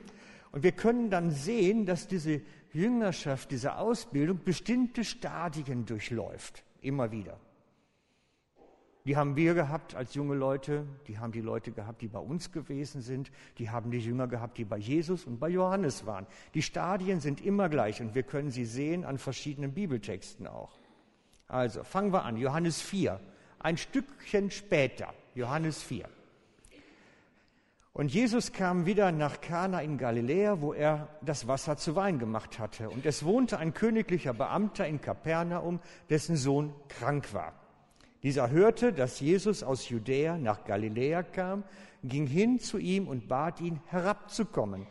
Und 0.52 0.64
wir 0.64 0.72
können 0.72 1.10
dann 1.10 1.32
sehen, 1.32 1.86
dass 1.86 2.08
diese 2.08 2.42
Jüngerschaft, 2.72 3.52
diese 3.52 3.76
Ausbildung 3.78 4.44
bestimmte 4.44 5.04
Stadien 5.04 5.86
durchläuft. 5.86 6.64
Immer 6.82 7.12
wieder. 7.12 7.38
Die 9.06 9.16
haben 9.16 9.36
wir 9.36 9.54
gehabt 9.54 9.96
als 9.96 10.14
junge 10.14 10.36
Leute, 10.36 10.86
die 11.08 11.18
haben 11.18 11.32
die 11.32 11.42
Leute 11.42 11.72
gehabt, 11.72 12.02
die 12.02 12.08
bei 12.08 12.20
uns 12.20 12.52
gewesen 12.52 13.02
sind, 13.02 13.32
die 13.58 13.70
haben 13.70 13.92
die 13.92 14.00
Jünger 14.00 14.28
gehabt, 14.28 14.58
die 14.58 14.66
bei 14.66 14.78
Jesus 14.78 15.26
und 15.26 15.40
bei 15.40 15.50
Johannes 15.50 16.06
waren. 16.06 16.28
Die 16.54 16.62
Stadien 16.62 17.22
sind 17.22 17.42
immer 17.42 17.70
gleich 17.70 18.02
und 18.02 18.14
wir 18.14 18.24
können 18.24 18.52
sie 18.52 18.66
sehen 18.66 19.06
an 19.06 19.18
verschiedenen 19.18 19.74
Bibeltexten 19.74 20.48
auch. 20.48 20.78
Also 21.48 21.84
fangen 21.84 22.12
wir 22.14 22.24
an, 22.26 22.38
Johannes 22.38 22.82
4, 22.82 23.20
ein 23.60 23.78
Stückchen 23.78 24.52
später, 24.52 25.14
Johannes 25.34 25.82
4. 25.82 26.08
Und 27.94 28.14
Jesus 28.14 28.54
kam 28.54 28.86
wieder 28.86 29.12
nach 29.12 29.42
Kana 29.42 29.82
in 29.82 29.98
Galiläa, 29.98 30.62
wo 30.62 30.74
er 30.74 31.10
das 31.22 31.48
Wasser 31.48 31.76
zu 31.76 31.96
Wein 31.96 32.20
gemacht 32.20 32.60
hatte. 32.60 32.90
Und 32.90 33.06
es 33.06 33.26
wohnte 33.26 33.58
ein 33.58 33.74
königlicher 33.74 34.34
Beamter 34.34 34.88
in 34.88 35.02
Kapernaum, 35.02 35.80
dessen 36.10 36.38
Sohn 36.38 36.74
krank 36.88 37.34
war. 37.34 37.59
Dieser 38.24 38.50
hörte, 38.50 38.92
dass 38.92 39.20
Jesus 39.20 39.64
aus 39.64 39.88
Judäa 39.90 40.38
nach 40.38 40.66
Galiläa 40.66 41.24
kam, 41.24 41.64
ging 42.04 42.28
hin 42.28 42.60
zu 42.60 42.78
ihm 42.78 43.08
und 43.08 43.28
bat 43.28 43.62
ihn, 43.62 43.80
herabzukommen 43.88 44.88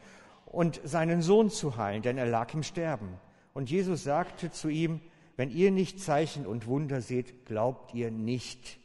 und 0.47 0.81
seinen 0.85 1.21
Sohn 1.21 1.51
zu 1.51 1.77
heilen, 1.77 2.03
denn 2.03 2.17
er 2.19 2.27
lag 2.27 2.53
im 2.55 2.63
Sterben. 2.63 3.09
Und 3.53 3.71
Jesus 3.71 4.05
sagte 4.05 4.51
zu 4.51 4.69
ihm, 4.69 5.01
wenn 5.37 5.51
ihr 5.51 5.71
nicht 5.71 6.01
Zeichen 6.01 6.47
und 6.47 6.67
Wunder 6.67 7.01
seht, 7.01 7.47
glaubt 7.47 7.95
ihr 7.95 8.11
nicht. 8.11 8.79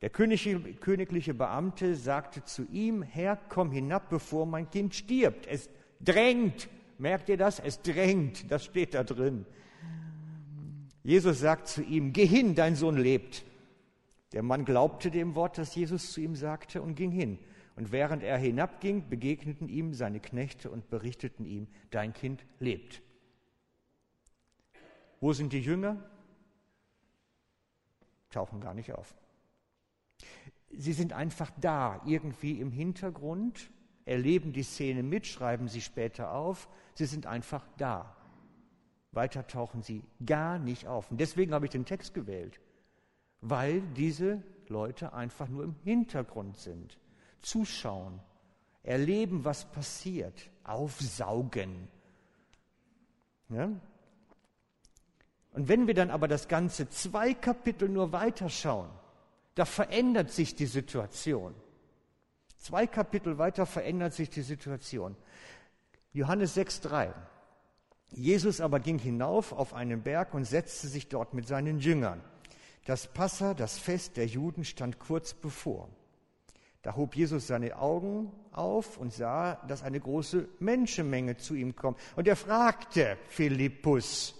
Der 0.00 0.10
königliche 0.10 1.34
Beamte 1.34 1.96
sagte 1.96 2.44
zu 2.44 2.64
ihm, 2.70 3.02
Herr, 3.02 3.36
komm 3.48 3.72
hinab, 3.72 4.08
bevor 4.08 4.46
mein 4.46 4.70
Kind 4.70 4.94
stirbt. 4.94 5.46
Es 5.46 5.68
drängt. 6.00 6.68
Merkt 6.98 7.28
ihr 7.28 7.36
das? 7.36 7.58
Es 7.58 7.82
drängt. 7.82 8.50
Das 8.50 8.64
steht 8.64 8.94
da 8.94 9.02
drin. 9.02 9.44
Jesus 11.02 11.40
sagt 11.40 11.68
zu 11.68 11.82
ihm, 11.82 12.12
geh 12.12 12.26
hin, 12.26 12.54
dein 12.54 12.76
Sohn 12.76 12.96
lebt. 12.96 13.44
Der 14.32 14.42
Mann 14.42 14.64
glaubte 14.64 15.10
dem 15.10 15.34
Wort, 15.34 15.56
das 15.56 15.74
Jesus 15.74 16.12
zu 16.12 16.20
ihm 16.20 16.36
sagte, 16.36 16.82
und 16.82 16.94
ging 16.94 17.10
hin. 17.10 17.38
Und 17.76 17.92
während 17.92 18.22
er 18.22 18.36
hinabging, 18.36 19.08
begegneten 19.08 19.68
ihm 19.68 19.94
seine 19.94 20.20
Knechte 20.20 20.70
und 20.70 20.90
berichteten 20.90 21.46
ihm, 21.46 21.68
dein 21.90 22.12
Kind 22.12 22.44
lebt. 22.58 23.02
Wo 25.20 25.32
sind 25.32 25.52
die 25.52 25.60
Jünger? 25.60 26.10
Tauchen 28.30 28.60
gar 28.60 28.74
nicht 28.74 28.92
auf. 28.92 29.14
Sie 30.70 30.92
sind 30.92 31.14
einfach 31.14 31.50
da, 31.58 32.02
irgendwie 32.04 32.60
im 32.60 32.70
Hintergrund, 32.70 33.70
erleben 34.04 34.52
die 34.52 34.62
Szene 34.62 35.02
mit, 35.02 35.26
schreiben 35.26 35.68
sie 35.68 35.80
später 35.80 36.32
auf. 36.32 36.68
Sie 36.94 37.06
sind 37.06 37.26
einfach 37.26 37.66
da. 37.78 38.14
Weiter 39.12 39.46
tauchen 39.46 39.82
sie 39.82 40.04
gar 40.24 40.58
nicht 40.58 40.86
auf. 40.86 41.10
Und 41.10 41.18
deswegen 41.18 41.54
habe 41.54 41.64
ich 41.64 41.70
den 41.70 41.86
Text 41.86 42.12
gewählt 42.12 42.60
weil 43.40 43.80
diese 43.96 44.42
Leute 44.68 45.12
einfach 45.12 45.48
nur 45.48 45.64
im 45.64 45.74
Hintergrund 45.84 46.56
sind, 46.56 46.98
zuschauen, 47.40 48.20
erleben, 48.82 49.44
was 49.44 49.64
passiert, 49.66 50.50
aufsaugen. 50.64 51.88
Ja? 53.48 53.70
Und 55.52 55.68
wenn 55.68 55.86
wir 55.86 55.94
dann 55.94 56.10
aber 56.10 56.28
das 56.28 56.48
ganze 56.48 56.88
zwei 56.88 57.34
Kapitel 57.34 57.88
nur 57.88 58.12
weiterschauen, 58.12 58.90
da 59.54 59.64
verändert 59.64 60.30
sich 60.30 60.54
die 60.54 60.66
Situation. 60.66 61.54
Zwei 62.58 62.86
Kapitel 62.86 63.38
weiter 63.38 63.66
verändert 63.66 64.14
sich 64.14 64.30
die 64.30 64.42
Situation. 64.42 65.16
Johannes 66.12 66.56
6,3. 66.56 67.12
Jesus 68.10 68.60
aber 68.60 68.80
ging 68.80 68.98
hinauf 68.98 69.52
auf 69.52 69.74
einen 69.74 70.02
Berg 70.02 70.34
und 70.34 70.44
setzte 70.44 70.88
sich 70.88 71.08
dort 71.08 71.34
mit 71.34 71.46
seinen 71.46 71.78
Jüngern. 71.78 72.20
Das 72.84 73.12
Passa, 73.12 73.54
das 73.54 73.78
Fest 73.78 74.16
der 74.16 74.26
Juden, 74.26 74.64
stand 74.64 74.98
kurz 74.98 75.34
bevor. 75.34 75.88
Da 76.82 76.94
hob 76.96 77.16
Jesus 77.16 77.46
seine 77.46 77.76
Augen 77.76 78.32
auf 78.52 78.98
und 78.98 79.12
sah, 79.12 79.56
dass 79.66 79.82
eine 79.82 80.00
große 80.00 80.48
Menschenmenge 80.60 81.36
zu 81.36 81.54
ihm 81.54 81.76
kommt. 81.76 82.00
Und 82.16 82.28
er 82.28 82.36
fragte 82.36 83.18
Philippus, 83.28 84.34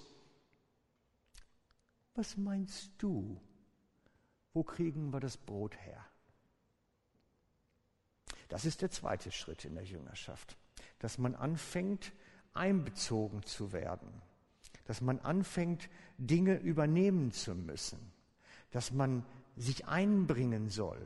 was 2.14 2.36
meinst 2.36 2.90
du? 2.98 3.40
Wo 4.52 4.62
kriegen 4.62 5.12
wir 5.12 5.20
das 5.20 5.36
Brot 5.36 5.76
her? 5.76 6.04
Das 8.48 8.64
ist 8.64 8.82
der 8.82 8.90
zweite 8.90 9.30
Schritt 9.30 9.64
in 9.64 9.74
der 9.74 9.84
Jüngerschaft, 9.84 10.56
dass 10.98 11.18
man 11.18 11.34
anfängt, 11.34 12.12
einbezogen 12.54 13.42
zu 13.44 13.72
werden, 13.72 14.22
dass 14.86 15.00
man 15.00 15.20
anfängt, 15.20 15.88
Dinge 16.16 16.56
übernehmen 16.56 17.30
zu 17.30 17.54
müssen, 17.54 18.12
dass 18.70 18.92
man 18.92 19.24
sich 19.56 19.86
einbringen 19.86 20.68
soll, 20.68 21.00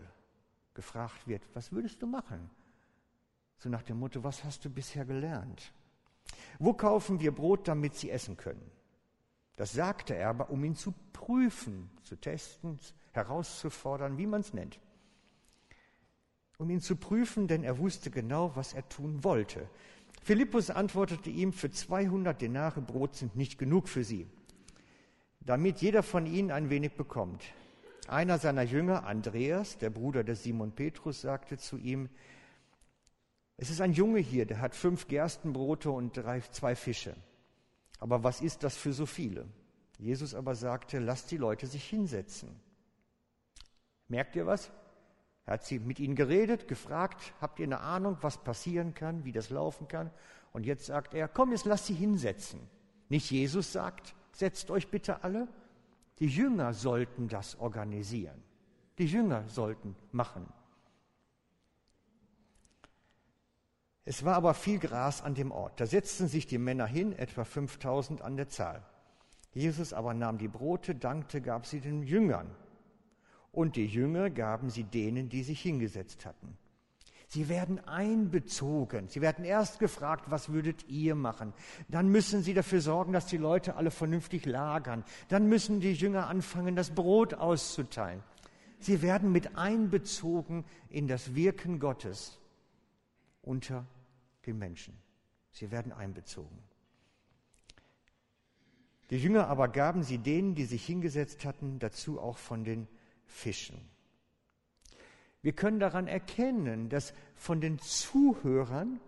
gefragt 0.75 1.27
wird, 1.27 1.43
was 1.55 1.73
würdest 1.73 2.03
du 2.03 2.07
machen? 2.07 2.51
So 3.59 3.69
nach 3.69 3.83
dem 3.83 3.99
Motto, 3.99 4.25
was 4.25 4.45
hast 4.45 4.65
du 4.65 4.71
bisher 4.71 5.05
gelernt? 5.05 5.73
Wo 6.59 6.73
kaufen 6.73 7.21
wir 7.21 7.33
Brot, 7.33 7.69
damit 7.69 7.95
sie 7.95 8.11
essen 8.11 8.37
können? 8.37 8.71
Das 9.57 9.73
sagte 9.73 10.15
er 10.15 10.31
aber, 10.31 10.51
um 10.51 10.65
ihn 10.65 10.75
zu 10.75 10.95
prüfen, 11.13 11.91
zu 12.03 12.17
testen, 12.17 12.79
herauszufordern, 13.13 14.19
wie 14.19 14.27
man 14.27 14.41
es 14.41 14.53
nennt. 14.53 14.81
Um 16.59 16.71
ihn 16.71 16.81
zu 16.81 16.97
prüfen, 16.97 17.49
denn 17.49 17.65
er 17.65 17.79
wusste 17.79 18.11
genau, 18.11 18.57
was 18.57 18.73
er 18.73 18.89
tun 18.89 19.23
wollte. 19.25 19.69
Philippus 20.23 20.71
antwortete 20.71 21.31
ihm, 21.31 21.53
für 21.53 21.71
200 21.71 22.41
Denare 22.41 22.81
Brot 22.81 23.17
sind 23.17 23.37
nicht 23.37 23.59
genug 23.59 23.89
für 23.89 24.05
sie, 24.05 24.29
damit 25.45 25.81
jeder 25.81 26.03
von 26.03 26.27
ihnen 26.27 26.51
ein 26.51 26.71
wenig 26.71 26.95
bekommt. 26.95 27.43
Einer 28.09 28.39
seiner 28.39 28.63
Jünger, 28.63 29.05
Andreas, 29.07 29.79
der 29.79 29.91
Bruder 29.91 30.25
des 30.25 30.43
Simon 30.43 30.73
Petrus, 30.73 31.21
sagte 31.21 31.57
zu 31.57 31.77
ihm, 31.77 32.09
es 33.57 33.71
ist 33.71 33.81
ein 33.81 33.93
Junge 33.93 34.19
hier, 34.19 34.47
der 34.47 34.61
hat 34.61 34.75
fünf 34.75 35.07
Gerstenbrote 35.07 35.91
und 35.91 36.17
drei, 36.17 36.41
zwei 36.41 36.75
Fische. 36.75 37.15
Aber 38.01 38.25
was 38.25 38.41
ist 38.41 38.65
das 38.65 38.77
für 38.77 38.93
so 38.93 39.07
viele? 39.07 39.47
Jesus 39.99 40.35
aber 40.35 40.57
sagte, 40.57 40.99
lasst 40.99 41.31
die 41.31 41.37
Leute 41.37 41.67
sich 41.69 41.85
hinsetzen. 41.85 42.61
Merkt 44.09 44.35
ihr 44.35 44.47
was? 44.47 44.73
Er 45.47 45.55
hat 45.55 45.65
sie 45.65 45.79
mit 45.79 46.01
ihnen 46.01 46.17
geredet, 46.17 46.67
gefragt, 46.67 47.33
habt 47.41 47.61
ihr 47.61 47.67
eine 47.67 47.81
Ahnung, 47.81 48.19
was 48.21 48.43
passieren 48.43 48.95
kann, 48.95 49.25
wie 49.25 49.33
das 49.33 49.51
laufen 49.51 49.87
kann? 49.87 50.11
Und 50.53 50.67
jetzt 50.67 50.87
sagt 50.87 51.15
er, 51.15 51.29
komm, 51.29 51.53
jetzt 51.53 51.65
lasst 51.65 51.87
sie 51.87 51.95
hinsetzen. 51.95 52.61
Nicht 53.09 53.31
Jesus 53.31 53.73
sagt, 53.73 54.15
setzt 54.37 54.71
euch 54.71 54.89
bitte 54.89 55.23
alle. 55.25 55.49
Die 56.19 56.29
Jünger 56.29 56.75
sollten 56.75 57.29
das 57.29 57.59
organisieren. 57.59 58.43
Die 58.99 59.07
Jünger 59.07 59.49
sollten 59.49 59.97
machen. 60.11 60.47
Es 64.05 64.25
war 64.25 64.35
aber 64.35 64.55
viel 64.55 64.79
Gras 64.79 65.23
an 65.23 65.35
dem 65.35 65.53
Ort. 65.53 65.81
Da 65.81 65.87
setzten 65.87 66.29
sich 66.29 66.47
die 66.47 66.59
Männer 66.59 66.87
hin, 66.87 67.13
etwa 67.13 67.45
5000 67.45 68.21
an 68.23 68.37
der 68.37 68.49
Zahl. 68.49 68.85
Jesus 69.53 69.93
aber 69.93 70.15
nahm 70.15 70.39
die 70.39 70.49
Brote, 70.49 70.95
dankte, 70.95 71.41
gab 71.41 71.67
sie 71.67 71.81
den 71.81 72.03
Jüngern 72.03 72.51
und 73.53 73.77
die 73.77 73.87
Jünger 73.87 74.31
gaben 74.31 74.71
sie 74.71 74.85
denen, 74.85 75.29
die 75.29 75.43
sich 75.43 75.61
hingesetzt 75.61 76.25
hatten. 76.27 76.57
Sie 77.33 77.49
werden 77.49 77.79
einbezogen. 77.89 79.09
Sie 79.09 79.23
werden 79.23 79.47
erst 79.47 79.79
gefragt, 79.79 80.27
was 80.31 80.51
würdet 80.51 80.87
ihr 80.91 81.15
machen? 81.15 81.55
Dann 81.89 82.11
müssen 82.11 82.43
sie 82.43 82.53
dafür 82.53 82.83
sorgen, 82.83 83.15
dass 83.15 83.25
die 83.25 83.39
Leute 83.39 83.75
alle 83.77 83.91
vernünftig 83.91 84.45
lagern. 84.45 85.03
Dann 85.29 85.49
müssen 85.49 85.81
die 85.81 85.95
Jünger 85.95 86.27
anfangen, 86.27 86.77
das 86.77 86.91
Brot 86.91 87.33
auszuteilen. 87.33 88.23
Sie 88.81 89.01
werden 89.01 89.33
mit 89.33 89.57
einbezogen 89.57 90.67
in 90.91 91.09
das 91.09 91.35
Wirken 91.35 91.81
Gottes 91.81 92.39
unter 93.41 93.87
den 94.45 94.59
Menschen. 94.59 94.93
Sie 95.53 95.71
werden 95.71 95.91
einbezogen. 95.91 96.59
Die 99.09 99.17
Jünger 99.17 99.49
aber 99.49 99.69
gaben 99.69 100.03
sie 100.03 100.19
denen, 100.19 100.55
die 100.55 100.67
sich 100.67 100.85
hingesetzt 100.85 101.47
hatten, 101.47 101.79
dazu 101.79 102.21
auch 102.21 102.37
von 102.37 102.63
den 102.63 102.89
Fischen. 103.25 103.92
Wir 105.43 105.53
können 105.53 105.81
daran 105.81 106.07
erkennen, 106.07 106.89
dass 106.89 107.13
von 107.35 107.61
den 107.61 107.81
Zuhörern 107.81 109.01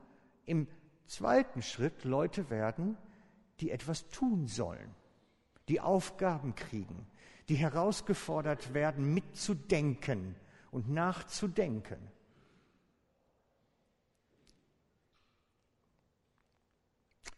im 0.47 0.67
zweiten 1.07 1.63
Schritt 1.63 2.05
Leute 2.05 2.51
werden, 2.51 2.97
die 3.61 3.71
etwas 3.71 4.09
tun 4.09 4.49
sollen, 4.49 4.95
die 5.69 5.81
Aufgaben 5.81 6.57
kriegen, 6.57 7.07
die 7.49 7.55
herausgefordert 7.55 8.75
werden, 8.75 9.15
mitzudenken 9.15 10.35
und 10.73 10.91
nachzudenken. 10.91 11.99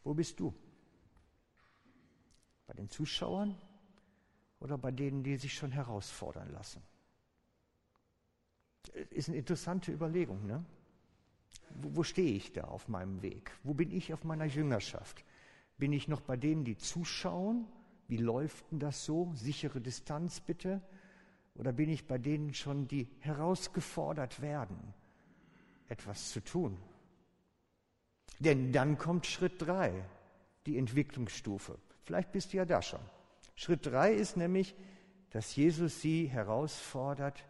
Wo 0.02 0.14
bist 0.14 0.40
du? 0.40 0.54
Bei 2.66 2.74
den 2.74 2.88
Zuschauern 2.88 3.60
oder 4.60 4.78
bei 4.78 4.90
denen, 4.90 5.22
die 5.22 5.36
sich 5.36 5.52
schon 5.52 5.72
herausfordern 5.72 6.50
lassen? 6.50 6.82
Ist 9.10 9.28
eine 9.28 9.38
interessante 9.38 9.92
Überlegung. 9.92 10.46
Ne? 10.46 10.64
Wo, 11.70 11.96
wo 11.96 12.02
stehe 12.02 12.32
ich 12.32 12.52
da 12.52 12.64
auf 12.64 12.88
meinem 12.88 13.22
Weg? 13.22 13.52
Wo 13.62 13.74
bin 13.74 13.90
ich 13.90 14.12
auf 14.12 14.24
meiner 14.24 14.46
Jüngerschaft? 14.46 15.24
Bin 15.78 15.92
ich 15.92 16.08
noch 16.08 16.20
bei 16.20 16.36
denen, 16.36 16.64
die 16.64 16.76
zuschauen? 16.76 17.66
Wie 18.08 18.16
läuft 18.16 18.70
denn 18.70 18.78
das 18.78 19.04
so? 19.04 19.32
Sichere 19.34 19.80
Distanz 19.80 20.40
bitte. 20.40 20.80
Oder 21.54 21.72
bin 21.72 21.88
ich 21.88 22.06
bei 22.06 22.18
denen 22.18 22.54
schon, 22.54 22.86
die 22.86 23.08
herausgefordert 23.20 24.40
werden, 24.40 24.76
etwas 25.88 26.30
zu 26.30 26.40
tun? 26.40 26.76
Denn 28.38 28.72
dann 28.72 28.98
kommt 28.98 29.26
Schritt 29.26 29.54
drei, 29.58 29.92
die 30.66 30.76
Entwicklungsstufe. 30.76 31.78
Vielleicht 32.04 32.32
bist 32.32 32.52
du 32.52 32.58
ja 32.58 32.64
da 32.64 32.82
schon. 32.82 33.00
Schritt 33.54 33.86
drei 33.86 34.12
ist 34.12 34.36
nämlich, 34.36 34.74
dass 35.30 35.56
Jesus 35.56 36.00
sie 36.00 36.26
herausfordert, 36.26 37.44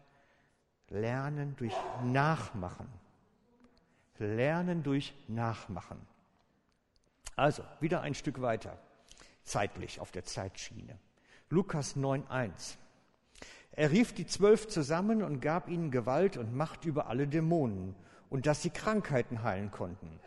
lernen 0.89 1.55
durch 1.57 1.75
Nachmachen. 2.03 2.87
Lernen 4.19 4.83
durch 4.83 5.13
Nachmachen. 5.27 5.99
Also, 7.35 7.63
wieder 7.79 8.01
ein 8.01 8.15
Stück 8.15 8.41
weiter, 8.41 8.79
zeitlich 9.43 9.99
auf 9.99 10.11
der 10.11 10.25
Zeitschiene. 10.25 10.97
Lukas 11.49 11.95
9.1. 11.95 12.77
Er 13.71 13.91
rief 13.91 14.13
die 14.13 14.25
Zwölf 14.25 14.67
zusammen 14.67 15.21
und 15.21 15.39
gab 15.39 15.69
ihnen 15.69 15.91
Gewalt 15.91 16.35
und 16.35 16.55
Macht 16.55 16.85
über 16.85 17.07
alle 17.07 17.27
Dämonen 17.27 17.95
und 18.29 18.47
dass 18.47 18.63
sie 18.63 18.71
Krankheiten 18.71 19.43
heilen 19.43 19.69
konnten. 19.69 20.19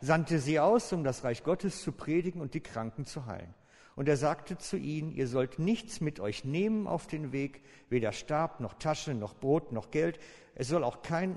Sandte 0.00 0.38
sie 0.38 0.60
aus, 0.60 0.92
um 0.92 1.04
das 1.04 1.24
Reich 1.24 1.42
Gottes 1.42 1.82
zu 1.82 1.92
predigen 1.92 2.42
und 2.42 2.52
die 2.52 2.60
Kranken 2.60 3.06
zu 3.06 3.24
heilen. 3.24 3.54
Und 3.98 4.08
er 4.08 4.16
sagte 4.16 4.56
zu 4.56 4.76
ihnen, 4.76 5.10
ihr 5.10 5.26
sollt 5.26 5.58
nichts 5.58 6.00
mit 6.00 6.20
euch 6.20 6.44
nehmen 6.44 6.86
auf 6.86 7.08
den 7.08 7.32
Weg, 7.32 7.64
weder 7.88 8.12
Stab 8.12 8.60
noch 8.60 8.74
Tasche 8.74 9.12
noch 9.12 9.34
Brot 9.34 9.72
noch 9.72 9.90
Geld. 9.90 10.20
Es 10.54 10.68
soll 10.68 10.84
auch 10.84 11.02
kein, 11.02 11.36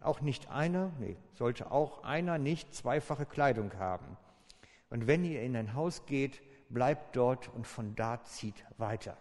auch 0.00 0.20
nicht 0.20 0.50
einer, 0.50 0.90
nee, 0.98 1.16
sollte 1.34 1.70
auch 1.70 2.02
einer 2.02 2.36
nicht 2.36 2.74
zweifache 2.74 3.26
Kleidung 3.26 3.74
haben. 3.74 4.16
Und 4.88 5.06
wenn 5.06 5.24
ihr 5.24 5.40
in 5.42 5.54
ein 5.54 5.74
Haus 5.74 6.04
geht, 6.04 6.42
bleibt 6.68 7.14
dort 7.14 7.48
und 7.54 7.64
von 7.64 7.94
da 7.94 8.24
zieht 8.24 8.64
weiter. 8.76 9.16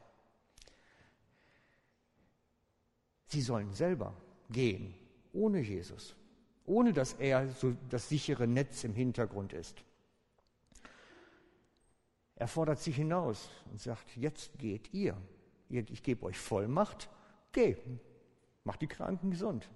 Sie 3.27 3.43
sollen 3.43 3.71
selber 3.71 4.15
gehen, 4.49 4.95
ohne 5.31 5.59
Jesus, 5.59 6.15
ohne 6.65 6.91
dass 6.91 7.13
er 7.13 7.49
so 7.49 7.75
das 7.89 8.09
sichere 8.09 8.47
Netz 8.47 8.83
im 8.83 8.95
Hintergrund 8.95 9.53
ist. 9.53 9.83
Er 12.39 12.47
fordert 12.47 12.79
sie 12.79 12.91
hinaus 12.91 13.49
und 13.69 13.81
sagt, 13.81 14.15
jetzt 14.15 14.57
geht 14.57 14.93
ihr. 14.93 15.21
Ich 15.67 16.01
gebe 16.01 16.25
euch 16.25 16.37
Vollmacht, 16.37 17.09
geh, 17.51 17.75
macht 18.63 18.81
die 18.81 18.87
Kranken 18.87 19.29
gesund. 19.29 19.69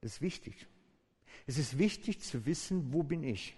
Das 0.00 0.12
ist 0.12 0.20
wichtig. 0.22 0.68
Es 1.46 1.58
ist 1.58 1.76
wichtig 1.76 2.20
zu 2.20 2.46
wissen, 2.46 2.92
wo 2.92 3.02
bin 3.02 3.24
ich? 3.24 3.56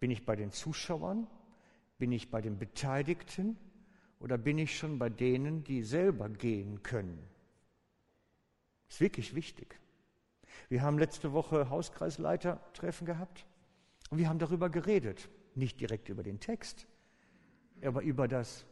Bin 0.00 0.10
ich 0.10 0.24
bei 0.24 0.34
den 0.34 0.50
Zuschauern? 0.50 1.26
Bin 1.98 2.10
ich 2.10 2.30
bei 2.30 2.40
den 2.40 2.58
Beteiligten? 2.58 3.58
Oder 4.18 4.38
bin 4.38 4.56
ich 4.56 4.78
schon 4.78 4.98
bei 4.98 5.10
denen, 5.10 5.62
die 5.62 5.82
selber 5.82 6.30
gehen 6.30 6.82
können? 6.82 7.22
Das 8.86 8.96
ist 8.96 9.00
wirklich 9.00 9.34
wichtig. 9.34 9.78
Wir 10.68 10.82
haben 10.82 10.98
letzte 10.98 11.32
Woche 11.32 11.70
Hauskreisleitertreffen 11.70 13.06
gehabt 13.06 13.46
und 14.10 14.18
wir 14.18 14.28
haben 14.28 14.38
darüber 14.38 14.70
geredet. 14.70 15.28
Nicht 15.54 15.80
direkt 15.80 16.08
über 16.08 16.22
den 16.22 16.40
Text, 16.40 16.86
aber 17.82 18.02
über 18.02 18.26
das, 18.28 18.64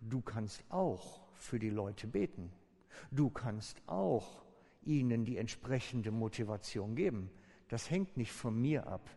du 0.00 0.20
kannst 0.20 0.62
auch 0.68 1.20
für 1.34 1.58
die 1.58 1.70
Leute 1.70 2.06
beten. 2.06 2.52
Du 3.10 3.30
kannst 3.30 3.82
auch 3.86 4.42
ihnen 4.82 5.24
die 5.24 5.36
entsprechende 5.36 6.10
Motivation 6.10 6.94
geben. 6.94 7.30
Das 7.68 7.90
hängt 7.90 8.16
nicht 8.16 8.32
von 8.32 8.60
mir 8.60 8.86
ab. 8.86 9.10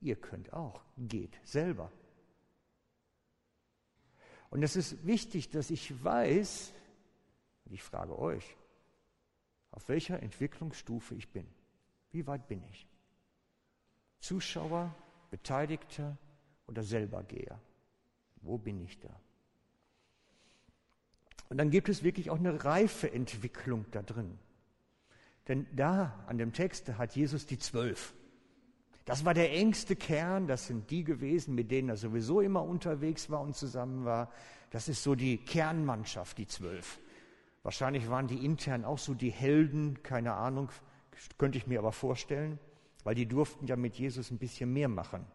Ihr 0.00 0.16
könnt 0.16 0.52
auch. 0.52 0.82
Geht 0.96 1.38
selber. 1.44 1.90
Und 4.50 4.62
es 4.62 4.76
ist 4.76 5.06
wichtig, 5.06 5.50
dass 5.50 5.70
ich 5.70 6.02
weiß, 6.02 6.72
ich 7.66 7.82
frage 7.82 8.18
euch, 8.18 8.56
auf 9.70 9.88
welcher 9.88 10.22
Entwicklungsstufe 10.22 11.14
ich 11.14 11.28
bin. 11.28 11.46
Wie 12.12 12.26
weit 12.26 12.48
bin 12.48 12.62
ich? 12.70 12.86
Zuschauer, 14.20 14.94
Beteiligter 15.30 16.16
oder 16.66 16.82
Selbergeher? 16.82 17.58
Wo 18.42 18.58
bin 18.58 18.80
ich 18.82 18.98
da? 18.98 19.10
Und 21.48 21.58
dann 21.58 21.70
gibt 21.70 21.88
es 21.88 22.02
wirklich 22.02 22.30
auch 22.30 22.38
eine 22.38 22.64
reife 22.64 23.12
Entwicklung 23.12 23.84
da 23.90 24.02
drin. 24.02 24.38
Denn 25.48 25.66
da 25.74 26.24
an 26.26 26.38
dem 26.38 26.52
Text 26.52 26.96
hat 26.96 27.16
Jesus 27.16 27.46
die 27.46 27.58
zwölf. 27.58 28.14
Das 29.04 29.24
war 29.24 29.34
der 29.34 29.52
engste 29.52 29.96
Kern, 29.96 30.46
das 30.46 30.68
sind 30.68 30.90
die 30.90 31.02
gewesen, 31.02 31.56
mit 31.56 31.70
denen 31.72 31.88
er 31.88 31.96
sowieso 31.96 32.40
immer 32.40 32.62
unterwegs 32.62 33.30
war 33.30 33.40
und 33.40 33.56
zusammen 33.56 34.04
war. 34.04 34.30
Das 34.70 34.88
ist 34.88 35.02
so 35.02 35.16
die 35.16 35.38
Kernmannschaft, 35.38 36.38
die 36.38 36.46
zwölf. 36.46 37.00
Wahrscheinlich 37.62 38.08
waren 38.08 38.26
die 38.26 38.44
intern 38.44 38.84
auch 38.84 38.98
so 38.98 39.14
die 39.14 39.30
Helden, 39.30 40.02
keine 40.02 40.34
Ahnung, 40.34 40.70
könnte 41.36 41.58
ich 41.58 41.66
mir 41.66 41.78
aber 41.78 41.92
vorstellen, 41.92 42.58
weil 43.04 43.14
die 43.14 43.26
durften 43.26 43.66
ja 43.66 43.76
mit 43.76 43.96
Jesus 43.96 44.30
ein 44.30 44.38
bisschen 44.38 44.72
mehr 44.72 44.88
machen. 44.88 45.26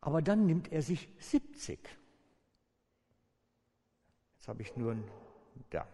Aber 0.00 0.22
dann 0.22 0.46
nimmt 0.46 0.70
er 0.70 0.82
sich 0.82 1.08
70. 1.18 1.78
Jetzt 4.36 4.48
habe 4.48 4.62
ich 4.62 4.76
nur 4.76 4.92
ein, 4.92 5.04
da. 5.70 5.86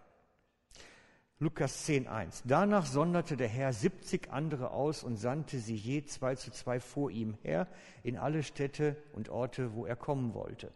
Lukas 1.38 1.88
10.1. 1.88 2.42
Danach 2.45 2.87
sonderte 2.87 3.37
der 3.37 3.49
Herr 3.49 3.73
70 3.73 4.31
andere 4.31 4.71
aus 4.71 5.03
und 5.03 5.16
sandte 5.16 5.59
sie 5.59 5.75
je 5.75 6.05
zwei 6.05 6.37
zu 6.37 6.53
zwei 6.53 6.79
vor 6.79 7.11
ihm 7.11 7.35
her 7.42 7.66
in 8.03 8.16
alle 8.16 8.42
Städte 8.42 8.97
und 9.12 9.29
Orte, 9.29 9.75
wo 9.75 9.87
er 9.87 9.97
kommen 9.97 10.35
wollte. 10.35 10.73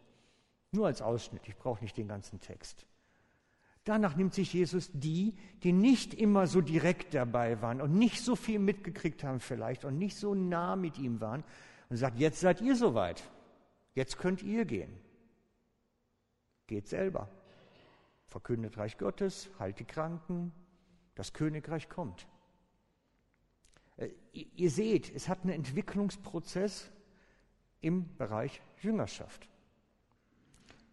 Nur 0.71 0.87
als 0.87 1.01
Ausschnitt, 1.01 1.47
ich 1.47 1.55
brauche 1.55 1.81
nicht 1.81 1.95
den 1.95 2.09
ganzen 2.09 2.41
Text. 2.41 2.85
Danach 3.87 4.15
nimmt 4.15 4.33
sich 4.33 4.53
Jesus 4.53 4.89
die, 4.93 5.35
die 5.63 5.71
nicht 5.71 6.13
immer 6.13 6.47
so 6.47 6.61
direkt 6.61 7.13
dabei 7.13 7.61
waren 7.61 7.81
und 7.81 7.93
nicht 7.93 8.21
so 8.21 8.35
viel 8.35 8.59
mitgekriegt 8.59 9.23
haben 9.23 9.39
vielleicht 9.39 9.85
und 9.85 9.97
nicht 9.97 10.17
so 10.17 10.35
nah 10.35 10.75
mit 10.75 10.97
ihm 10.97 11.21
waren 11.21 11.43
und 11.89 11.97
sagt, 11.97 12.19
jetzt 12.19 12.39
seid 12.39 12.61
ihr 12.61 12.75
soweit, 12.75 13.23
jetzt 13.95 14.17
könnt 14.17 14.43
ihr 14.43 14.65
gehen. 14.65 14.91
Geht 16.67 16.87
selber 16.87 17.29
verkündet 18.27 18.77
Reich 18.77 18.97
Gottes, 18.97 19.49
heilt 19.57 19.79
die 19.79 19.85
Kranken, 19.85 20.51
das 21.15 21.33
Königreich 21.33 21.89
kommt. 21.89 22.27
Äh, 23.95 24.09
ihr 24.31 24.69
seht, 24.69 25.13
es 25.15 25.27
hat 25.27 25.41
einen 25.41 25.53
Entwicklungsprozess 25.53 26.91
im 27.81 28.15
Bereich 28.17 28.61
Jüngerschaft. 28.81 29.49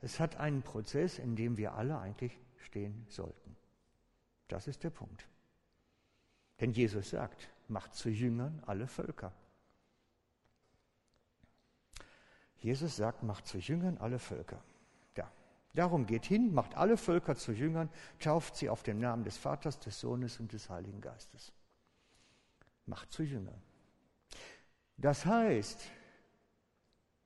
Es 0.00 0.20
hat 0.20 0.36
einen 0.36 0.62
Prozess, 0.62 1.18
in 1.18 1.34
dem 1.36 1.56
wir 1.56 1.74
alle 1.74 1.98
eigentlich 1.98 2.38
stehen 2.64 3.06
sollten. 3.08 3.56
Das 4.48 4.66
ist 4.66 4.84
der 4.84 4.90
Punkt. 4.90 5.26
Denn 6.60 6.72
Jesus 6.72 7.10
sagt, 7.10 7.48
macht 7.68 7.94
zu 7.94 8.10
Jüngern 8.10 8.62
alle 8.66 8.86
Völker. 8.86 9.32
Jesus 12.58 12.96
sagt, 12.96 13.22
macht 13.22 13.46
zu 13.46 13.58
Jüngern 13.58 13.98
alle 13.98 14.18
Völker. 14.18 14.62
Darum 15.74 16.06
geht 16.06 16.24
hin, 16.24 16.54
macht 16.54 16.76
alle 16.76 16.96
Völker 16.96 17.34
zu 17.34 17.50
Jüngern, 17.50 17.90
tauft 18.20 18.56
sie 18.56 18.70
auf 18.70 18.84
den 18.84 19.00
Namen 19.00 19.24
des 19.24 19.36
Vaters, 19.36 19.80
des 19.80 19.98
Sohnes 19.98 20.38
und 20.38 20.52
des 20.52 20.70
Heiligen 20.70 21.00
Geistes. 21.00 21.52
Macht 22.86 23.12
zu 23.12 23.24
Jüngern. 23.24 23.60
Das 24.96 25.26
heißt, 25.26 25.90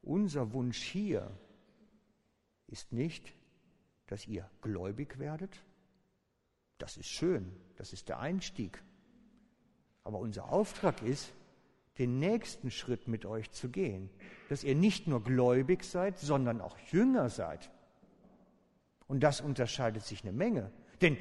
unser 0.01 0.53
Wunsch 0.55 0.81
hier 0.83 1.31
ist 2.69 2.91
nicht, 2.93 3.35
dass 4.09 4.27
ihr 4.27 4.51
gläubig 4.63 5.19
werdet. 5.19 5.63
Das 6.79 6.97
ist 6.97 7.09
schön, 7.09 7.55
das 7.77 7.93
ist 7.93 8.09
der 8.09 8.19
Einstieg. 8.19 8.83
Aber 10.05 10.19
unser 10.19 10.51
Auftrag 10.51 11.03
ist, 11.03 11.33
den 11.99 12.19
nächsten 12.19 12.71
Schritt 12.71 13.09
mit 13.09 13.27
euch 13.27 13.51
zu 13.51 13.69
gehen, 13.69 14.09
dass 14.49 14.65
ihr 14.65 14.75
nicht 14.75 15.07
nur 15.07 15.23
gläubig 15.23 15.85
seid, 15.85 16.19
sondern 16.19 16.61
auch 16.61 16.79
Jünger 16.93 17.29
seid. 17.29 17.71
Und 19.09 19.21
das 19.21 19.41
unterscheidet 19.41 20.05
sich 20.05 20.23
eine 20.23 20.33
Menge. 20.33 20.71
Denn 21.01 21.17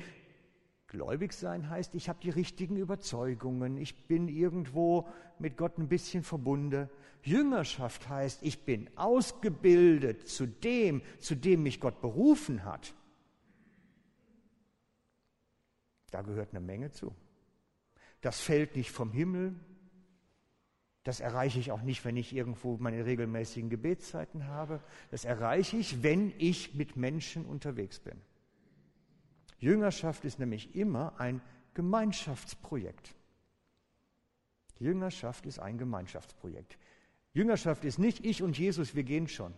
gläubig 0.88 1.34
sein 1.34 1.70
heißt, 1.70 1.96
ich 1.96 2.10
habe 2.10 2.20
die 2.22 2.30
richtigen 2.30 2.78
Überzeugungen, 2.78 3.78
ich 3.78 4.08
bin 4.08 4.28
irgendwo 4.28 5.08
mit 5.40 5.58
Gott 5.58 5.78
ein 5.78 5.88
bisschen 5.88 6.24
verbunden. 6.24 6.90
Jüngerschaft 7.24 8.08
heißt, 8.08 8.44
ich 8.44 8.64
bin 8.64 8.90
ausgebildet 8.96 10.28
zu 10.28 10.48
dem, 10.48 11.02
zu 11.20 11.36
dem 11.36 11.64
mich 11.64 11.80
Gott 11.80 12.02
berufen 12.02 12.64
hat. 12.64 12.94
Da 16.12 16.22
gehört 16.22 16.52
eine 16.52 16.62
Menge 16.62 16.92
zu. 16.92 17.14
Das 18.22 18.40
fällt 18.40 18.76
nicht 18.76 18.92
vom 18.92 19.12
Himmel, 19.12 19.56
das 21.08 21.22
erreiche 21.22 21.58
ich 21.58 21.72
auch 21.72 21.84
nicht, 21.84 22.04
wenn 22.04 22.18
ich 22.18 22.36
irgendwo 22.36 22.76
meine 22.80 23.06
regelmäßigen 23.06 23.70
Gebetszeiten 23.70 24.48
habe. 24.48 24.82
Das 25.10 25.24
erreiche 25.24 25.78
ich, 25.78 26.04
wenn 26.04 26.34
ich 26.38 26.76
mit 26.76 26.98
Menschen 26.98 27.46
unterwegs 27.46 27.98
bin. 28.00 28.20
Jüngerschaft 29.60 30.26
ist 30.26 30.40
nämlich 30.40 30.76
immer 30.76 31.20
ein 31.20 31.42
Gemeinschaftsprojekt. 31.74 33.16
Jüngerschaft 34.80 35.46
ist 35.46 35.60
ein 35.60 35.78
Gemeinschaftsprojekt. 35.78 36.78
Jüngerschaft 37.34 37.86
ist 37.86 38.00
nicht 38.00 38.26
ich 38.26 38.44
und 38.44 38.58
Jesus, 38.58 38.96
wir 38.96 39.04
gehen 39.04 39.28
schon, 39.28 39.54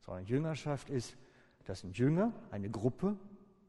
sondern 0.00 0.26
Jüngerschaft 0.26 0.90
ist, 0.90 1.16
das 1.64 1.80
sind 1.80 1.98
Jünger, 1.98 2.32
eine 2.50 2.70
Gruppe, 2.70 3.16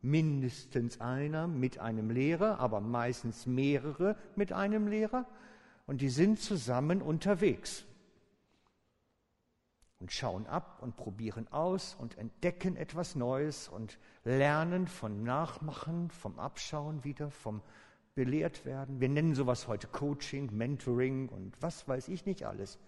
mindestens 0.02 1.02
einer 1.02 1.48
mit 1.48 1.80
einem 1.80 2.10
Lehrer, 2.10 2.60
aber 2.60 2.80
meistens 2.80 3.46
mehrere 3.46 4.16
mit 4.36 4.54
einem 4.54 4.88
Lehrer 4.88 5.26
und 5.86 6.02
die 6.02 6.10
sind 6.10 6.40
zusammen 6.40 7.02
unterwegs 7.02 7.87
und 10.00 10.12
schauen 10.12 10.46
ab 10.48 10.80
und 10.82 10.96
probieren 10.96 11.48
aus 11.52 11.96
und 11.96 12.18
entdecken 12.18 12.76
etwas 12.76 13.16
Neues 13.16 13.68
und 13.68 13.98
lernen 14.24 14.88
von 14.88 15.24
Nachmachen, 15.24 16.12
vom 16.12 16.38
Abschauen 16.40 17.04
wieder, 17.04 17.32
vom 17.32 17.62
belehrt 18.18 18.66
werden. 18.66 19.00
Wir 19.00 19.10
nennen 19.10 19.36
sowas 19.36 19.68
heute 19.68 19.86
Coaching, 19.86 20.50
Mentoring 20.52 21.30
und 21.30 21.56
was 21.62 21.88
weiß 21.88 22.08
ich 22.08 22.26
nicht 22.26 22.46
alles. 22.46 22.80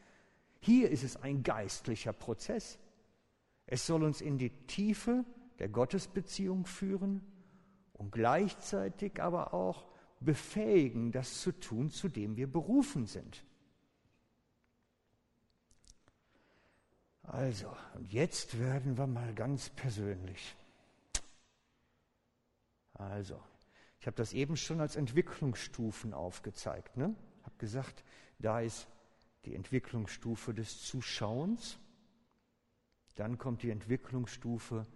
Hier 0.60 0.90
ist 0.90 1.04
es 1.04 1.18
ein 1.18 1.44
geistlicher 1.44 2.14
Prozess. 2.14 2.80
Es 3.68 3.86
soll 3.86 4.04
uns 4.04 4.22
in 4.22 4.40
die 4.40 4.50
Tiefe 4.66 5.24
der 5.60 5.70
Gottesbeziehung 5.70 6.66
führen 6.66 7.22
und 7.94 8.12
gleichzeitig 8.12 9.22
aber 9.22 9.54
auch 9.54 9.86
befähigen, 10.20 11.12
das 11.12 11.42
zu 11.42 11.52
tun, 11.52 11.92
zu 11.92 12.10
dem 12.10 12.36
wir 12.36 12.52
berufen 12.52 13.06
sind. 13.06 13.46
Also, 17.32 17.72
und 17.94 18.12
jetzt 18.12 18.60
werden 18.60 18.98
wir 18.98 19.06
mal 19.06 19.36
ganz 19.36 19.70
persönlich. 19.70 20.56
Also, 22.94 23.40
ich 24.00 24.08
habe 24.08 24.18
das 24.18 24.34
eben 24.34 24.58
schon 24.58 24.82
als 24.82 24.96
Entwicklungsstufen 24.96 26.14
aufgezeigt. 26.14 26.98
Ne? 26.98 27.16
habe 27.44 27.56
gesagt, 27.60 28.04
da 28.40 28.62
ist 28.62 28.88
die 29.46 29.54
Entwicklungsstufe 29.54 30.56
des 30.56 30.82
Zuschauens, 30.82 31.78
dann 33.16 33.38
kommt 33.38 33.62
die 33.62 33.70
Entwicklungsstufe 33.70 34.88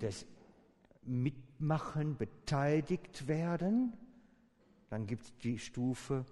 des 0.00 0.26
Mitmachen, 1.02 2.16
beteiligt 2.16 3.28
werden, 3.28 3.92
dann 4.88 5.06
gibt 5.06 5.24
es 5.24 5.36
die 5.36 5.58
Stufe, 5.58 6.24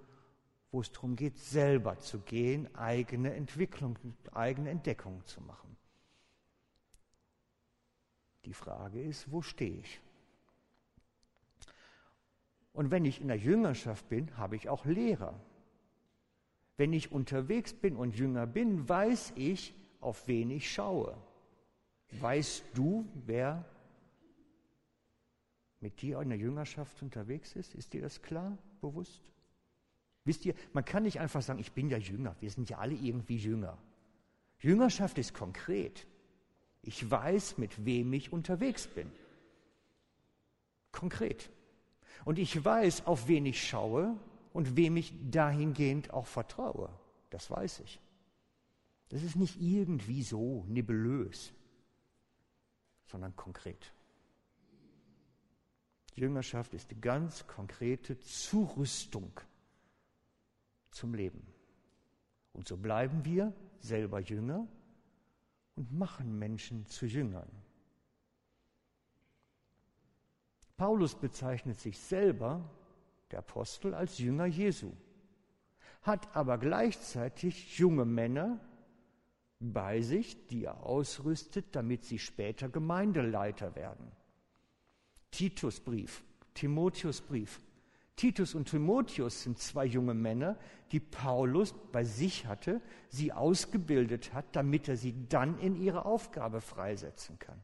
wo 0.72 0.80
es 0.80 0.90
darum 0.90 1.14
geht, 1.16 1.38
selber 1.38 1.98
zu 1.98 2.18
gehen, 2.20 2.74
eigene 2.74 3.34
Entwicklung, 3.34 3.98
eigene 4.32 4.70
Entdeckung 4.70 5.24
zu 5.26 5.42
machen. 5.42 5.76
Die 8.46 8.54
Frage 8.54 9.00
ist, 9.00 9.30
wo 9.30 9.42
stehe 9.42 9.78
ich? 9.78 10.00
Und 12.72 12.90
wenn 12.90 13.04
ich 13.04 13.20
in 13.20 13.28
der 13.28 13.36
Jüngerschaft 13.36 14.08
bin, 14.08 14.36
habe 14.38 14.56
ich 14.56 14.70
auch 14.70 14.86
Lehrer. 14.86 15.38
Wenn 16.78 16.94
ich 16.94 17.12
unterwegs 17.12 17.74
bin 17.74 17.94
und 17.94 18.16
Jünger 18.16 18.46
bin, 18.46 18.88
weiß 18.88 19.34
ich, 19.36 19.74
auf 20.00 20.26
wen 20.26 20.50
ich 20.50 20.72
schaue. 20.72 21.16
Weißt 22.12 22.64
du, 22.72 23.06
wer 23.26 23.64
mit 25.80 26.00
dir 26.00 26.20
in 26.22 26.30
der 26.30 26.38
Jüngerschaft 26.38 27.02
unterwegs 27.02 27.52
ist? 27.52 27.74
Ist 27.74 27.92
dir 27.92 28.00
das 28.00 28.22
klar, 28.22 28.56
bewusst? 28.80 29.22
Wisst 30.24 30.44
ihr, 30.44 30.54
man 30.72 30.84
kann 30.84 31.02
nicht 31.02 31.20
einfach 31.20 31.42
sagen, 31.42 31.58
ich 31.58 31.72
bin 31.72 31.88
ja 31.88 31.98
Jünger, 31.98 32.36
wir 32.40 32.50
sind 32.50 32.70
ja 32.70 32.78
alle 32.78 32.94
irgendwie 32.94 33.36
Jünger. 33.36 33.76
Jüngerschaft 34.60 35.18
ist 35.18 35.34
konkret. 35.34 36.06
Ich 36.82 37.10
weiß, 37.10 37.58
mit 37.58 37.84
wem 37.84 38.12
ich 38.12 38.32
unterwegs 38.32 38.86
bin. 38.86 39.10
Konkret. 40.92 41.50
Und 42.24 42.38
ich 42.38 42.64
weiß, 42.64 43.06
auf 43.06 43.26
wen 43.26 43.46
ich 43.46 43.66
schaue 43.66 44.16
und 44.52 44.76
wem 44.76 44.96
ich 44.96 45.12
dahingehend 45.30 46.12
auch 46.12 46.26
vertraue. 46.26 46.90
Das 47.30 47.50
weiß 47.50 47.80
ich. 47.80 48.00
Das 49.08 49.22
ist 49.22 49.36
nicht 49.36 49.60
irgendwie 49.60 50.22
so 50.22 50.64
nebulös, 50.68 51.52
sondern 53.06 53.34
konkret. 53.36 53.92
Jüngerschaft 56.14 56.74
ist 56.74 56.90
die 56.90 57.00
ganz 57.00 57.46
konkrete 57.46 58.18
Zurüstung 58.20 59.32
zum 60.92 61.14
Leben. 61.14 61.46
Und 62.52 62.68
so 62.68 62.76
bleiben 62.76 63.24
wir 63.24 63.52
selber 63.80 64.20
Jünger 64.20 64.66
und 65.76 65.92
machen 65.92 66.38
Menschen 66.38 66.86
zu 66.86 67.06
Jüngern. 67.06 67.50
Paulus 70.76 71.14
bezeichnet 71.14 71.78
sich 71.80 71.98
selber, 71.98 72.68
der 73.30 73.40
Apostel, 73.40 73.94
als 73.94 74.18
Jünger 74.18 74.46
Jesu, 74.46 74.92
hat 76.02 76.34
aber 76.36 76.58
gleichzeitig 76.58 77.78
junge 77.78 78.04
Männer 78.04 78.60
bei 79.60 80.00
sich, 80.00 80.46
die 80.48 80.64
er 80.64 80.84
ausrüstet, 80.84 81.76
damit 81.76 82.04
sie 82.04 82.18
später 82.18 82.68
Gemeindeleiter 82.68 83.76
werden. 83.76 84.10
Titusbrief, 85.30 86.24
Timotheusbrief. 86.54 87.60
Titus 88.16 88.54
und 88.54 88.68
Timotheus 88.68 89.42
sind 89.42 89.58
zwei 89.58 89.84
junge 89.86 90.14
Männer, 90.14 90.58
die 90.92 91.00
Paulus 91.00 91.74
bei 91.92 92.04
sich 92.04 92.46
hatte, 92.46 92.80
sie 93.08 93.32
ausgebildet 93.32 94.32
hat, 94.34 94.44
damit 94.54 94.88
er 94.88 94.96
sie 94.96 95.28
dann 95.28 95.58
in 95.58 95.76
ihre 95.76 96.04
Aufgabe 96.04 96.60
freisetzen 96.60 97.38
kann. 97.38 97.62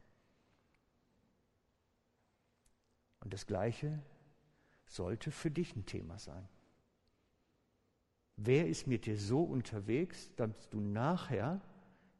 Und 3.21 3.33
das 3.33 3.45
Gleiche 3.45 4.01
sollte 4.85 5.31
für 5.31 5.51
dich 5.51 5.75
ein 5.75 5.85
Thema 5.85 6.17
sein. 6.17 6.47
Wer 8.37 8.67
ist 8.67 8.87
mit 8.87 9.05
dir 9.05 9.17
so 9.17 9.43
unterwegs, 9.43 10.33
dass 10.35 10.69
du 10.69 10.79
nachher 10.79 11.61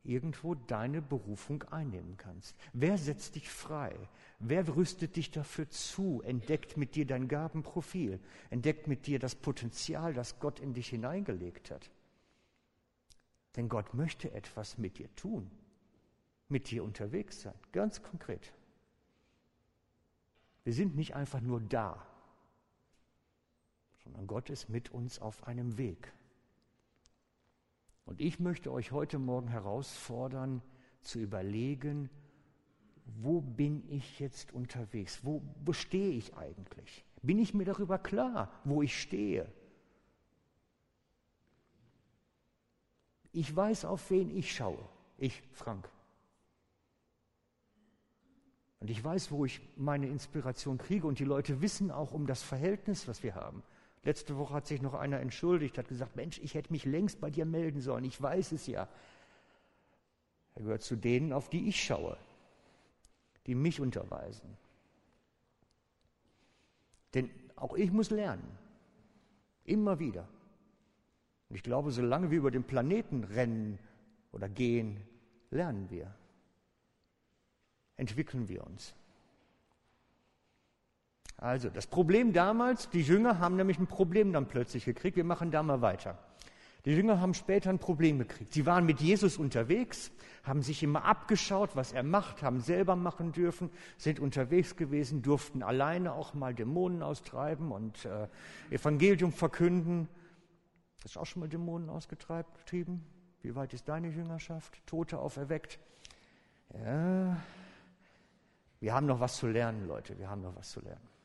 irgendwo 0.03 0.55
deine 0.55 1.01
Berufung 1.01 1.63
einnehmen 1.63 2.17
kannst? 2.17 2.55
Wer 2.73 2.97
setzt 2.97 3.35
dich 3.35 3.49
frei? 3.49 3.95
Wer 4.39 4.67
rüstet 4.75 5.15
dich 5.15 5.31
dafür 5.31 5.69
zu? 5.69 6.21
Entdeckt 6.23 6.77
mit 6.77 6.95
dir 6.95 7.05
dein 7.05 7.27
Gabenprofil? 7.27 8.19
Entdeckt 8.49 8.87
mit 8.87 9.07
dir 9.07 9.19
das 9.19 9.35
Potenzial, 9.35 10.13
das 10.13 10.39
Gott 10.39 10.59
in 10.59 10.73
dich 10.73 10.89
hineingelegt 10.89 11.71
hat? 11.71 11.89
Denn 13.55 13.67
Gott 13.67 13.93
möchte 13.93 14.31
etwas 14.31 14.77
mit 14.77 14.97
dir 14.97 15.13
tun, 15.15 15.49
mit 16.47 16.71
dir 16.71 16.83
unterwegs 16.83 17.41
sein, 17.41 17.55
ganz 17.71 18.01
konkret. 18.01 18.53
Wir 20.63 20.73
sind 20.73 20.95
nicht 20.95 21.15
einfach 21.15 21.41
nur 21.41 21.59
da, 21.59 22.05
sondern 24.03 24.27
Gott 24.27 24.49
ist 24.49 24.69
mit 24.69 24.91
uns 24.91 25.19
auf 25.19 25.45
einem 25.47 25.77
Weg. 25.77 26.13
Und 28.09 28.19
ich 28.21 28.39
möchte 28.39 28.71
euch 28.71 28.91
heute 28.91 29.19
Morgen 29.19 29.49
herausfordern, 29.49 30.63
zu 31.01 31.19
überlegen, 31.19 32.09
wo 33.21 33.39
bin 33.39 33.87
ich 33.87 34.19
jetzt 34.19 34.51
unterwegs? 34.51 35.19
Wo, 35.21 35.43
wo 35.63 35.73
stehe 35.73 36.09
ich 36.13 36.35
eigentlich? 36.35 37.05
Bin 37.21 37.37
ich 37.37 37.53
mir 37.53 37.65
darüber 37.65 37.99
klar, 37.99 38.51
wo 38.63 38.81
ich 38.81 38.99
stehe? 38.99 39.47
Ich 43.31 43.55
weiß, 43.55 43.85
auf 43.85 44.09
wen 44.09 44.35
ich 44.35 44.55
schaue. 44.55 44.83
Ich, 45.19 45.43
Frank. 45.51 45.87
Und 48.79 48.89
ich 48.89 49.03
weiß, 49.03 49.31
wo 49.31 49.45
ich 49.45 49.61
meine 49.77 50.07
Inspiration 50.07 50.79
kriege. 50.79 51.05
Und 51.05 51.19
die 51.19 51.25
Leute 51.25 51.61
wissen 51.61 51.91
auch 51.91 52.11
um 52.11 52.25
das 52.25 52.41
Verhältnis, 52.41 53.07
was 53.07 53.21
wir 53.21 53.35
haben. 53.35 53.61
Letzte 54.03 54.37
Woche 54.37 54.53
hat 54.53 54.67
sich 54.67 54.81
noch 54.81 54.93
einer 54.93 55.19
entschuldigt, 55.19 55.77
hat 55.77 55.87
gesagt, 55.87 56.15
Mensch, 56.15 56.39
ich 56.39 56.53
hätte 56.53 56.71
mich 56.71 56.85
längst 56.85 57.19
bei 57.19 57.29
dir 57.29 57.45
melden 57.45 57.81
sollen, 57.81 58.05
ich 58.05 58.21
weiß 58.21 58.53
es 58.53 58.67
ja. 58.67 58.87
Er 60.55 60.61
gehört 60.61 60.81
zu 60.81 60.95
denen, 60.95 61.33
auf 61.33 61.49
die 61.49 61.67
ich 61.67 61.83
schaue, 61.83 62.17
die 63.45 63.55
mich 63.55 63.81
unterweisen. 63.81 64.57
Denn 67.13 67.29
auch 67.55 67.75
ich 67.75 67.91
muss 67.91 68.09
lernen, 68.09 68.57
immer 69.65 69.99
wieder. 69.99 70.27
Und 71.49 71.55
ich 71.55 71.63
glaube, 71.63 71.91
solange 71.91 72.31
wir 72.31 72.37
über 72.37 72.51
den 72.51 72.63
Planeten 72.63 73.23
rennen 73.23 73.79
oder 74.31 74.47
gehen, 74.47 75.01
lernen 75.49 75.89
wir, 75.89 76.13
entwickeln 77.97 78.47
wir 78.47 78.65
uns. 78.65 78.93
Also 81.41 81.69
das 81.69 81.87
Problem 81.87 82.33
damals, 82.33 82.89
die 82.89 83.01
Jünger 83.01 83.39
haben 83.39 83.55
nämlich 83.55 83.79
ein 83.79 83.87
Problem 83.87 84.33
dann 84.33 84.47
plötzlich 84.47 84.83
gekriegt. 84.83 85.15
Wir 85.15 85.23
machen 85.23 85.51
da 85.51 85.63
mal 85.63 85.81
weiter. 85.81 86.17
Die 86.85 86.91
Jünger 86.91 87.21
haben 87.21 87.33
später 87.33 87.69
ein 87.69 87.79
Problem 87.79 88.19
gekriegt. 88.19 88.53
Sie 88.53 88.65
waren 88.65 88.85
mit 88.85 88.99
Jesus 88.99 89.37
unterwegs, 89.37 90.11
haben 90.43 90.61
sich 90.61 90.83
immer 90.83 91.03
abgeschaut, 91.05 91.75
was 91.75 91.91
er 91.91 92.03
macht, 92.03 92.41
haben 92.41 92.61
selber 92.61 92.95
machen 92.95 93.31
dürfen, 93.31 93.69
sind 93.97 94.19
unterwegs 94.19 94.75
gewesen, 94.75 95.21
durften 95.21 95.61
alleine 95.61 96.13
auch 96.13 96.33
mal 96.33 96.53
Dämonen 96.53 97.03
austreiben 97.03 97.71
und 97.71 98.05
äh, 98.05 98.27
Evangelium 98.69 99.31
verkünden. 99.31 100.07
Hast 101.03 101.15
du 101.15 101.19
auch 101.21 101.25
schon 101.25 101.41
mal 101.41 101.49
Dämonen 101.49 101.89
ausgetrieben? 101.89 103.05
Wie 103.41 103.55
weit 103.55 103.73
ist 103.73 103.87
deine 103.87 104.09
Jüngerschaft? 104.09 104.81
Tote 104.85 105.19
auferweckt? 105.19 105.79
Ja, 106.73 107.37
wir 108.79 108.93
haben 108.93 109.05
noch 109.05 109.19
was 109.19 109.37
zu 109.37 109.47
lernen, 109.47 109.87
Leute, 109.87 110.17
wir 110.17 110.29
haben 110.29 110.41
noch 110.41 110.55
was 110.55 110.71
zu 110.71 110.81
lernen. 110.81 111.18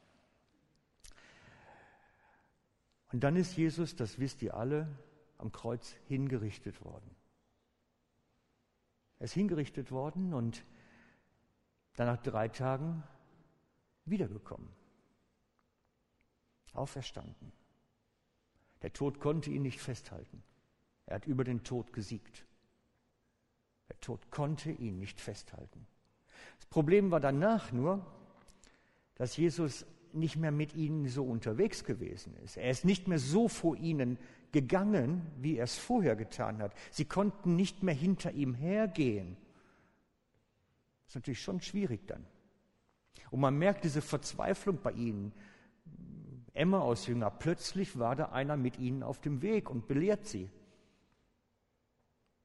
Und 3.12 3.25
dann 3.25 3.37
ist 3.37 3.57
Jesus, 3.57 3.97
das 3.97 4.19
wisst 4.19 4.43
ihr 4.43 4.55
alle, 4.55 4.88
am 5.38 5.53
Kreuz 5.53 5.95
hingerichtet 6.09 6.85
worden. 6.85 7.14
Er 9.19 9.25
ist 9.25 9.35
hingerichtet 9.35 9.90
worden 9.90 10.35
und 10.35 10.64
dann 11.97 12.07
nach 12.07 12.23
drei 12.23 12.49
Tagen 12.49 13.03
wiedergekommen. 14.05 14.69
Auferstanden. 16.73 17.53
Der 18.83 18.93
Tod 18.93 19.21
konnte 19.21 19.51
ihn 19.51 19.62
nicht 19.62 19.81
festhalten. 19.81 20.43
Er 21.07 21.17
hat 21.17 21.27
über 21.27 21.45
den 21.45 21.62
Tod 21.62 21.93
gesiegt. 21.93 22.45
Der 23.88 24.01
Tod 24.01 24.31
konnte 24.31 24.71
ihn 24.73 24.99
nicht 24.99 25.21
festhalten. 25.21 25.87
Das 26.57 26.67
Problem 26.67 27.11
war 27.11 27.21
danach 27.21 27.71
nur, 27.71 28.05
dass 29.14 29.37
Jesus 29.37 29.87
nicht 30.14 30.37
mehr 30.37 30.53
mit 30.53 30.74
ihnen 30.74 31.09
so 31.09 31.24
unterwegs 31.24 31.85
gewesen 31.85 32.35
ist. 32.44 32.57
Er 32.57 32.70
ist 32.70 32.85
nicht 32.85 33.09
mehr 33.09 33.18
so 33.18 33.48
vor 33.48 33.77
ihnen 33.77 34.18
gegangen, 34.53 35.22
wie 35.40 35.57
er 35.57 35.64
es 35.64 35.77
vorher 35.77 36.16
getan 36.16 36.62
hat. 36.62 36.72
Sie 36.90 37.05
konnten 37.05 37.57
nicht 37.57 37.83
mehr 37.83 37.94
hinter 37.94 38.33
ihm 38.33 38.55
hergehen. 38.55 39.37
Das 41.05 41.11
ist 41.11 41.14
natürlich 41.16 41.42
schon 41.42 41.61
schwierig 41.61 42.07
dann. 42.07 42.24
Und 43.31 43.40
man 43.40 43.59
merkt 43.59 43.85
diese 43.85 44.00
Verzweiflung 44.00 44.79
bei 44.83 44.92
ihnen. 44.92 45.33
Emma 46.53 46.79
aus 46.79 47.07
Jünger, 47.07 47.31
plötzlich 47.31 47.98
war 47.98 48.14
da 48.14 48.27
einer 48.27 48.57
mit 48.57 48.79
ihnen 48.79 49.03
auf 49.03 49.20
dem 49.20 49.42
Weg 49.42 49.68
und 49.68 49.88
belehrt 49.88 50.27
sie. 50.27 50.50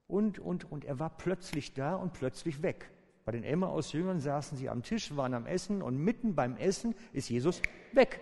Und, 0.08 0.40
und, 0.40 0.72
und 0.72 0.86
er 0.86 0.98
war 0.98 1.12
plötzlich 1.12 1.74
da 1.74 1.96
und 1.96 2.14
plötzlich 2.14 2.64
weg. 2.64 2.90
Bei 3.30 3.34
den 3.34 3.44
Emmaus-Jüngern 3.44 4.20
saßen 4.20 4.58
sie 4.58 4.70
am 4.70 4.82
Tisch, 4.82 5.16
waren 5.16 5.36
am 5.36 5.46
Essen 5.46 5.84
und 5.84 5.96
mitten 5.98 6.34
beim 6.34 6.58
Essen 6.58 6.96
ist 7.14 7.30
Jesus 7.30 7.62
weg. 7.92 8.22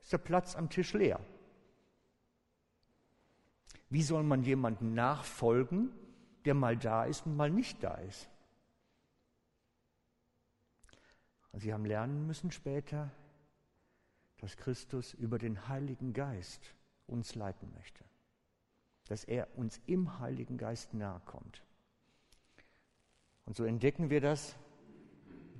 Ist 0.00 0.12
der 0.12 0.18
Platz 0.18 0.54
am 0.54 0.70
Tisch 0.70 0.92
leer. 0.92 1.18
Wie 3.90 4.04
soll 4.04 4.22
man 4.22 4.44
jemanden 4.44 4.94
nachfolgen, 4.94 5.90
der 6.44 6.54
mal 6.54 6.76
da 6.76 7.06
ist 7.06 7.26
und 7.26 7.34
mal 7.34 7.50
nicht 7.50 7.82
da 7.82 7.96
ist? 7.96 8.30
Sie 11.54 11.74
haben 11.74 11.84
lernen 11.84 12.28
müssen 12.28 12.52
später, 12.52 13.10
dass 14.36 14.56
Christus 14.56 15.12
über 15.12 15.38
den 15.40 15.66
Heiligen 15.66 16.12
Geist 16.12 16.72
uns 17.08 17.34
leiten 17.34 17.72
möchte. 17.72 18.04
Dass 19.08 19.24
er 19.24 19.58
uns 19.58 19.80
im 19.86 20.20
Heiligen 20.20 20.56
Geist 20.56 20.94
nahe 20.94 21.20
kommt. 21.24 21.64
Und 23.46 23.56
so 23.56 23.64
entdecken 23.64 24.10
wir 24.10 24.20
das. 24.20 24.56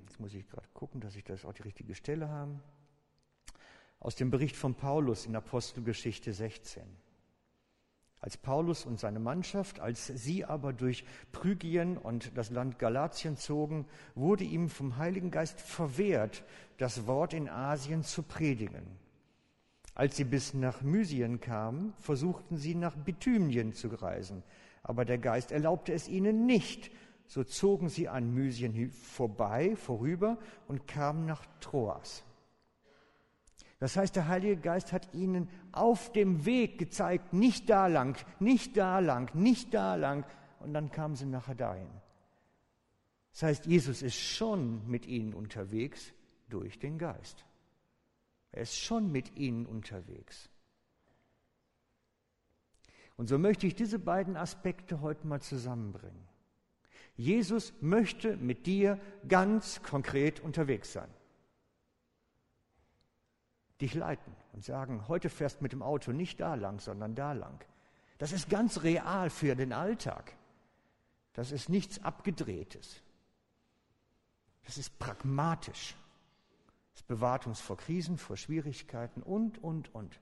Jetzt 0.03 0.21
muss 0.21 0.35
ich 0.35 0.47
gerade 0.49 0.69
gucken, 0.75 1.01
dass 1.01 1.17
ich 1.17 1.25
das 1.25 1.45
auch 1.45 1.53
die 1.53 1.63
richtige 1.63 1.95
Stelle 1.95 2.29
habe. 2.29 2.61
Aus 4.01 4.17
dem 4.17 4.31
Bericht 4.31 4.57
von 4.57 4.75
Paulus 4.75 5.25
in 5.25 5.35
Apostelgeschichte 5.35 6.33
16. 6.33 6.83
Als 8.19 8.37
Paulus 8.37 8.87
und 8.87 8.99
seine 8.99 9.21
Mannschaft, 9.21 9.79
als 9.79 10.07
sie 10.07 10.45
aber 10.45 10.73
durch 10.73 11.05
Phrygien 11.33 11.97
und 11.97 12.37
das 12.37 12.51
Land 12.51 12.79
Galatien 12.79 13.37
zogen, 13.37 13.87
wurde 14.15 14.43
ihm 14.43 14.69
vom 14.69 14.97
Heiligen 14.97 15.31
Geist 15.31 15.61
verwehrt, 15.61 16.43
das 16.79 17.07
Wort 17.07 17.35
in 17.35 17.49
Asien 17.49 18.03
zu 18.03 18.23
predigen. 18.23 18.85
Als 19.95 20.17
sie 20.17 20.25
bis 20.25 20.55
nach 20.55 20.83
Mysien 20.83 21.41
kamen, 21.41 21.95
versuchten 21.99 22.57
sie 22.57 22.75
nach 22.75 22.97
Bithymien 22.97 23.73
zu 23.73 23.89
reisen, 23.89 24.43
aber 24.83 25.05
der 25.05 25.19
Geist 25.19 25.53
erlaubte 25.53 25.93
es 25.93 26.09
ihnen 26.09 26.47
nicht, 26.47 26.91
so 27.27 27.45
zogen 27.45 27.89
sie 27.89 28.09
an 28.09 28.33
Mysien 28.33 28.91
vorbei, 28.91 29.77
vorüber 29.77 30.39
und 30.69 30.87
kamen 30.87 31.27
nach 31.27 31.45
Troas. 31.61 32.23
Das 33.79 33.97
heißt, 33.97 34.17
der 34.17 34.29
Heilige 34.29 34.57
Geist 34.57 34.93
hat 34.93 35.13
ihnen 35.13 35.49
auf 35.73 36.11
dem 36.13 36.47
Weg 36.47 36.79
gezeigt, 36.79 37.33
nicht 37.33 37.69
da 37.69 37.89
lang, 37.89 38.17
nicht 38.41 38.77
da 38.77 39.01
lang, 39.01 39.35
nicht 39.35 39.75
da 39.75 39.97
lang, 39.97 40.25
und 40.61 40.73
dann 40.73 40.91
kamen 40.91 41.15
sie 41.15 41.27
nachher 41.27 41.55
dahin. 41.55 41.91
Das 43.33 43.43
heißt, 43.43 43.67
Jesus 43.67 44.01
ist 44.01 44.17
schon 44.17 44.89
mit 44.89 45.05
ihnen 45.05 45.35
unterwegs 45.35 46.15
durch 46.49 46.79
den 46.79 46.97
Geist. 46.97 47.45
Er 48.53 48.63
ist 48.63 48.79
schon 48.79 49.13
mit 49.13 49.37
ihnen 49.37 49.67
unterwegs. 49.67 50.49
Und 53.17 53.29
so 53.29 53.39
möchte 53.39 53.67
ich 53.67 53.75
diese 53.75 53.99
beiden 53.99 54.37
Aspekte 54.37 55.03
heute 55.03 55.27
mal 55.27 55.41
zusammenbringen. 55.41 56.27
Jesus 57.17 57.73
möchte 57.81 58.37
mit 58.37 58.67
dir 58.67 59.01
ganz 59.27 59.83
konkret 59.83 60.41
unterwegs 60.41 60.93
sein. 60.93 61.09
dich 63.81 63.95
leiten 63.95 64.35
und 64.53 64.65
sagen, 64.65 65.07
heute 65.09 65.29
fährst 65.29 65.61
mit 65.61 65.73
dem 65.73 65.83
Auto 65.83 66.13
nicht 66.13 66.41
da 66.41 66.55
lang, 66.55 66.81
sondern 66.81 67.15
da 67.15 67.33
lang. 67.33 67.65
Das 68.19 68.33
ist 68.33 68.49
ganz 68.49 68.83
real 68.83 69.29
für 69.29 69.55
den 69.55 69.73
Alltag. 69.73 70.35
Das 71.35 71.53
ist 71.53 71.69
nichts 71.69 72.03
Abgedrehtes. 72.03 73.03
Das 74.65 74.79
ist 74.79 74.99
pragmatisch. 74.99 75.95
Es 76.95 77.03
bewahrt 77.03 77.47
uns 77.47 77.61
vor 77.61 77.77
Krisen, 77.77 78.17
vor 78.17 78.39
Schwierigkeiten 78.39 79.23
und, 79.23 79.63
und, 79.63 79.95
und. 79.95 80.19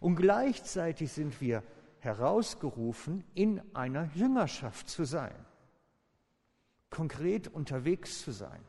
Und 0.00 0.16
gleichzeitig 0.16 1.10
sind 1.12 1.40
wir 1.40 1.62
herausgerufen, 2.00 3.24
in 3.34 3.62
einer 3.74 4.04
Jüngerschaft 4.14 4.90
zu 4.90 5.04
sein, 5.04 5.34
konkret 6.90 7.48
unterwegs 7.48 8.22
zu 8.22 8.32
sein, 8.32 8.60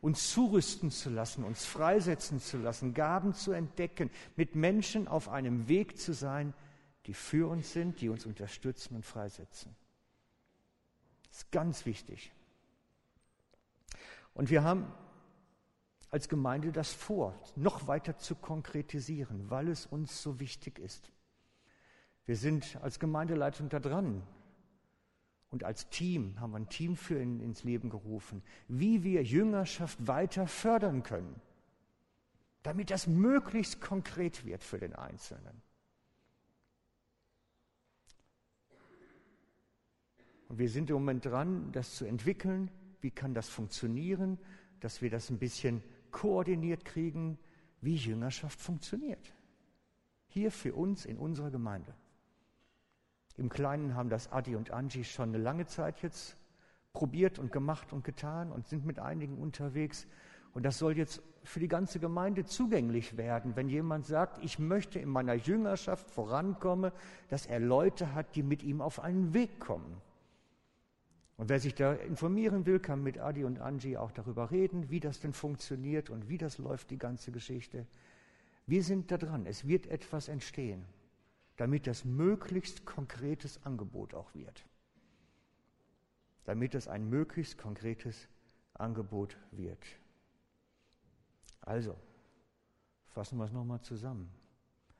uns 0.00 0.30
zurüsten 0.32 0.90
zu 0.90 1.10
lassen, 1.10 1.44
uns 1.44 1.64
freisetzen 1.64 2.40
zu 2.40 2.58
lassen, 2.58 2.94
Gaben 2.94 3.34
zu 3.34 3.52
entdecken, 3.52 4.10
mit 4.36 4.54
Menschen 4.54 5.08
auf 5.08 5.28
einem 5.28 5.68
Weg 5.68 5.98
zu 5.98 6.12
sein, 6.12 6.54
die 7.06 7.14
für 7.14 7.48
uns 7.48 7.72
sind, 7.72 8.00
die 8.00 8.08
uns 8.08 8.26
unterstützen 8.26 8.96
und 8.96 9.04
freisetzen. 9.04 9.74
Das 11.28 11.38
ist 11.38 11.52
ganz 11.52 11.86
wichtig. 11.86 12.32
Und 14.34 14.50
wir 14.50 14.64
haben 14.64 14.92
als 16.10 16.28
Gemeinde 16.28 16.72
das 16.72 16.92
vor, 16.92 17.34
noch 17.56 17.88
weiter 17.88 18.16
zu 18.18 18.34
konkretisieren, 18.34 19.50
weil 19.50 19.68
es 19.68 19.86
uns 19.86 20.22
so 20.22 20.40
wichtig 20.40 20.78
ist. 20.78 21.10
Wir 22.26 22.36
sind 22.36 22.76
als 22.82 22.98
Gemeindeleitung 22.98 23.68
da 23.68 23.80
dran. 23.80 24.22
Und 25.50 25.64
als 25.64 25.88
Team 25.88 26.40
haben 26.40 26.52
wir 26.52 26.58
ein 26.58 26.68
Team 26.68 26.96
für 26.96 27.18
in, 27.18 27.40
ins 27.40 27.64
Leben 27.64 27.88
gerufen, 27.88 28.42
wie 28.68 29.04
wir 29.04 29.22
Jüngerschaft 29.22 30.06
weiter 30.06 30.46
fördern 30.46 31.02
können, 31.02 31.40
damit 32.62 32.90
das 32.90 33.06
möglichst 33.06 33.80
konkret 33.80 34.44
wird 34.44 34.64
für 34.64 34.78
den 34.78 34.94
Einzelnen. 34.94 35.62
Und 40.48 40.58
wir 40.58 40.68
sind 40.68 40.90
im 40.90 40.94
Moment 40.96 41.24
dran, 41.24 41.72
das 41.72 41.94
zu 41.94 42.04
entwickeln. 42.04 42.70
Wie 43.00 43.10
kann 43.10 43.34
das 43.34 43.48
funktionieren, 43.48 44.38
dass 44.80 45.02
wir 45.02 45.10
das 45.10 45.30
ein 45.30 45.38
bisschen 45.38 45.82
koordiniert 46.10 46.84
kriegen, 46.84 47.38
wie 47.80 47.96
Jüngerschaft 47.96 48.60
funktioniert. 48.60 49.34
Hier 50.28 50.50
für 50.50 50.74
uns 50.74 51.04
in 51.04 51.18
unserer 51.18 51.50
Gemeinde. 51.50 51.94
Im 53.36 53.48
Kleinen 53.48 53.94
haben 53.94 54.08
das 54.08 54.32
Adi 54.32 54.56
und 54.56 54.70
Angie 54.70 55.04
schon 55.04 55.30
eine 55.30 55.38
lange 55.38 55.66
Zeit 55.66 56.02
jetzt 56.02 56.36
probiert 56.92 57.38
und 57.38 57.52
gemacht 57.52 57.92
und 57.92 58.04
getan 58.04 58.50
und 58.50 58.66
sind 58.66 58.86
mit 58.86 58.98
einigen 58.98 59.36
unterwegs. 59.36 60.06
Und 60.54 60.62
das 60.64 60.78
soll 60.78 60.96
jetzt 60.96 61.22
für 61.44 61.60
die 61.60 61.68
ganze 61.68 62.00
Gemeinde 62.00 62.46
zugänglich 62.46 63.18
werden. 63.18 63.54
Wenn 63.56 63.68
jemand 63.68 64.06
sagt, 64.06 64.42
ich 64.42 64.58
möchte 64.58 64.98
in 64.98 65.10
meiner 65.10 65.34
Jüngerschaft 65.34 66.10
vorankommen, 66.10 66.92
dass 67.28 67.44
er 67.44 67.60
Leute 67.60 68.14
hat, 68.14 68.34
die 68.34 68.42
mit 68.42 68.62
ihm 68.62 68.80
auf 68.80 69.00
einen 69.00 69.34
Weg 69.34 69.60
kommen. 69.60 70.00
Und 71.36 71.50
wer 71.50 71.60
sich 71.60 71.74
da 71.74 71.92
informieren 71.92 72.64
will, 72.64 72.80
kann 72.80 73.02
mit 73.02 73.18
Adi 73.18 73.44
und 73.44 73.60
Angie 73.60 73.98
auch 73.98 74.10
darüber 74.10 74.50
reden, 74.50 74.88
wie 74.88 75.00
das 75.00 75.20
denn 75.20 75.34
funktioniert 75.34 76.08
und 76.08 76.30
wie 76.30 76.38
das 76.38 76.56
läuft, 76.56 76.90
die 76.90 76.98
ganze 76.98 77.30
Geschichte. 77.30 77.86
Wir 78.66 78.82
sind 78.82 79.10
da 79.10 79.18
dran. 79.18 79.44
Es 79.44 79.68
wird 79.68 79.86
etwas 79.86 80.28
entstehen, 80.28 80.86
damit 81.56 81.86
das 81.86 82.04
möglichst 82.04 82.84
konkretes 82.84 83.62
Angebot 83.64 84.14
auch 84.14 84.34
wird. 84.34 84.64
Damit 86.44 86.74
es 86.74 86.86
ein 86.86 87.08
möglichst 87.08 87.58
konkretes 87.58 88.28
Angebot 88.74 89.36
wird. 89.50 89.84
Also, 91.60 91.96
fassen 93.08 93.38
wir 93.38 93.44
es 93.44 93.52
nochmal 93.52 93.80
zusammen. 93.80 94.30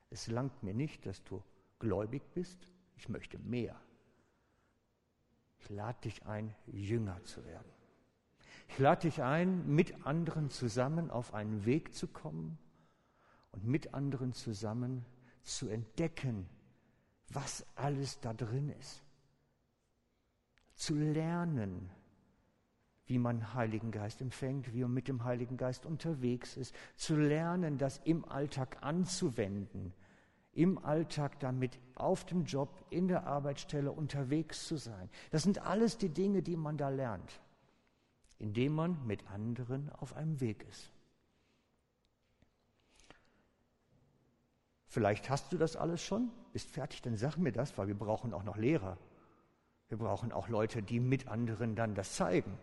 Es 0.09 0.27
langt 0.27 0.63
mir 0.63 0.73
nicht, 0.73 1.05
dass 1.05 1.23
du 1.23 1.43
gläubig 1.79 2.23
bist. 2.33 2.71
Ich 2.95 3.07
möchte 3.07 3.37
mehr. 3.39 3.79
Ich 5.59 5.69
lade 5.69 6.01
dich 6.01 6.25
ein, 6.25 6.53
Jünger 6.65 7.23
zu 7.23 7.45
werden. 7.45 7.71
Ich 8.69 8.79
lade 8.79 9.01
dich 9.01 9.21
ein, 9.21 9.67
mit 9.67 10.05
anderen 10.05 10.49
zusammen 10.49 11.09
auf 11.09 11.33
einen 11.33 11.65
Weg 11.65 11.93
zu 11.93 12.07
kommen 12.07 12.57
und 13.51 13.63
mit 13.65 13.93
anderen 13.93 14.33
zusammen 14.33 15.05
zu 15.47 15.69
entdecken, 15.69 16.47
was 17.29 17.65
alles 17.75 18.19
da 18.19 18.33
drin 18.33 18.69
ist. 18.69 19.03
Zu 20.75 20.95
lernen, 20.95 21.89
wie 23.05 23.17
man 23.17 23.53
Heiligen 23.53 23.91
Geist 23.91 24.21
empfängt, 24.21 24.73
wie 24.73 24.81
man 24.81 24.93
mit 24.93 25.07
dem 25.07 25.23
Heiligen 25.23 25.57
Geist 25.57 25.85
unterwegs 25.85 26.57
ist. 26.57 26.75
Zu 26.95 27.15
lernen, 27.15 27.77
das 27.77 27.99
im 28.03 28.25
Alltag 28.25 28.77
anzuwenden, 28.81 29.93
im 30.51 30.77
Alltag 30.83 31.39
damit, 31.39 31.79
auf 31.95 32.25
dem 32.25 32.43
Job, 32.43 32.85
in 32.89 33.07
der 33.07 33.25
Arbeitsstelle 33.25 33.91
unterwegs 33.91 34.67
zu 34.67 34.75
sein. 34.75 35.09
Das 35.31 35.43
sind 35.43 35.59
alles 35.59 35.97
die 35.97 36.09
Dinge, 36.09 36.43
die 36.43 36.57
man 36.57 36.77
da 36.77 36.89
lernt, 36.89 37.41
indem 38.39 38.73
man 38.73 39.05
mit 39.07 39.25
anderen 39.27 39.89
auf 39.89 40.13
einem 40.13 40.39
Weg 40.41 40.65
ist. 40.69 40.91
Vielleicht 44.97 45.29
hast 45.29 45.53
du 45.53 45.59
das 45.59 45.75
alles 45.75 46.01
schon, 46.01 46.31
bist 46.53 46.71
fertig, 46.71 47.03
dann 47.03 47.15
sag 47.17 47.37
mir 47.37 47.51
das, 47.51 47.77
weil 47.77 47.87
wir 47.87 47.93
brauchen 47.93 48.33
auch 48.33 48.41
noch 48.41 48.57
Lehrer. 48.57 48.97
Wir 49.89 49.97
brauchen 49.99 50.31
auch 50.31 50.49
Leute, 50.49 50.81
die 50.81 50.99
mit 50.99 51.27
anderen 51.27 51.75
dann 51.75 51.93
das 51.93 52.15
zeigen. 52.15 52.57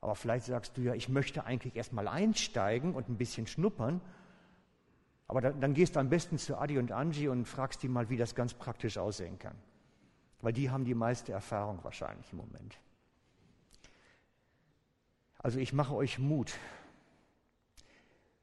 Aber 0.00 0.14
vielleicht 0.14 0.46
sagst 0.46 0.78
du 0.78 0.80
ja, 0.80 0.94
ich 0.94 1.10
möchte 1.10 1.44
eigentlich 1.44 1.76
erst 1.76 1.92
mal 1.92 2.08
einsteigen 2.08 2.94
und 2.94 3.10
ein 3.10 3.18
bisschen 3.18 3.46
schnuppern 3.46 4.00
aber 5.28 5.42
dann, 5.42 5.60
dann 5.60 5.74
gehst 5.74 5.94
du 5.94 6.00
am 6.00 6.08
besten 6.08 6.38
zu 6.38 6.56
Adi 6.56 6.78
und 6.78 6.90
Angie 6.90 7.28
und 7.28 7.44
fragst 7.44 7.82
die 7.82 7.88
mal, 7.88 8.08
wie 8.08 8.16
das 8.16 8.34
ganz 8.34 8.54
praktisch 8.54 8.96
aussehen 8.96 9.38
kann. 9.38 9.54
Weil 10.40 10.54
die 10.54 10.70
haben 10.70 10.86
die 10.86 10.94
meiste 10.94 11.32
Erfahrung 11.32 11.84
wahrscheinlich 11.84 12.32
im 12.32 12.38
Moment. 12.38 12.78
Also 15.38 15.58
ich 15.58 15.74
mache 15.74 15.94
euch 15.94 16.18
Mut. 16.18 16.54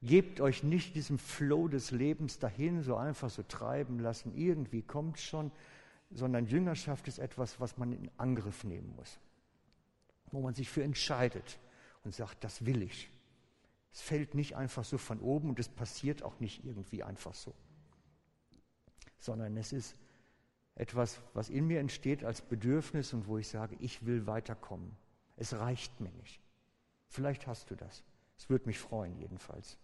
Gebt 0.06 0.40
euch 0.40 0.62
nicht 0.62 0.94
diesem 0.94 1.18
Flow 1.18 1.66
des 1.66 1.90
Lebens 1.90 2.38
dahin, 2.38 2.82
so 2.82 2.96
einfach 2.96 3.28
so 3.28 3.42
treiben 3.42 3.98
lassen, 3.98 4.36
irgendwie 4.36 4.82
kommt 4.82 5.18
schon, 5.18 5.50
sondern 6.12 6.46
Jüngerschaft 6.46 7.08
ist 7.08 7.18
etwas, 7.18 7.58
was 7.58 7.76
man 7.76 7.90
in 7.90 8.08
Angriff 8.16 8.62
nehmen 8.62 8.94
muss. 8.94 9.18
Wo 10.30 10.40
man 10.40 10.54
sich 10.54 10.68
für 10.68 10.84
entscheidet 10.84 11.58
und 12.04 12.14
sagt, 12.14 12.44
das 12.44 12.64
will 12.64 12.82
ich. 12.82 13.10
Es 13.92 14.00
fällt 14.00 14.36
nicht 14.36 14.54
einfach 14.54 14.84
so 14.84 14.96
von 14.96 15.18
oben 15.18 15.48
und 15.48 15.58
es 15.58 15.68
passiert 15.68 16.22
auch 16.22 16.38
nicht 16.38 16.64
irgendwie 16.64 17.02
einfach 17.02 17.34
so, 17.34 17.52
sondern 19.18 19.56
es 19.56 19.72
ist 19.72 19.96
etwas, 20.76 21.20
was 21.34 21.48
in 21.48 21.66
mir 21.66 21.80
entsteht 21.80 22.22
als 22.22 22.42
Bedürfnis 22.42 23.12
und 23.12 23.26
wo 23.26 23.38
ich 23.38 23.48
sage, 23.48 23.76
ich 23.80 24.06
will 24.06 24.26
weiterkommen. 24.28 24.96
Es 25.36 25.54
reicht 25.54 26.00
mir 26.00 26.12
nicht. 26.12 26.40
Vielleicht 27.08 27.48
hast 27.48 27.70
du 27.70 27.74
das. 27.74 28.04
Es 28.36 28.48
würde 28.48 28.66
mich 28.66 28.78
freuen, 28.78 29.18
jedenfalls. 29.18 29.78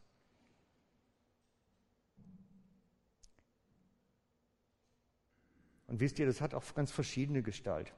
Und 5.93 6.01
wisst 6.01 6.19
ihr, 6.19 6.25
das 6.25 6.41
hat 6.41 6.55
auch 6.55 6.65
ganz 6.75 6.91
verschiedene 6.91 7.43
Gestalt. 7.43 7.93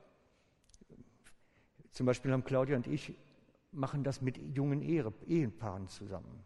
Zum 1.93 2.07
Beispiel 2.07 2.33
haben 2.33 2.43
Claudia 2.43 2.75
und 2.75 2.89
ich 2.89 3.15
machen 3.71 4.03
das 4.03 4.21
mit 4.21 4.37
jungen 4.37 4.83
Ehepaaren 4.83 5.87
zusammen. 5.87 6.45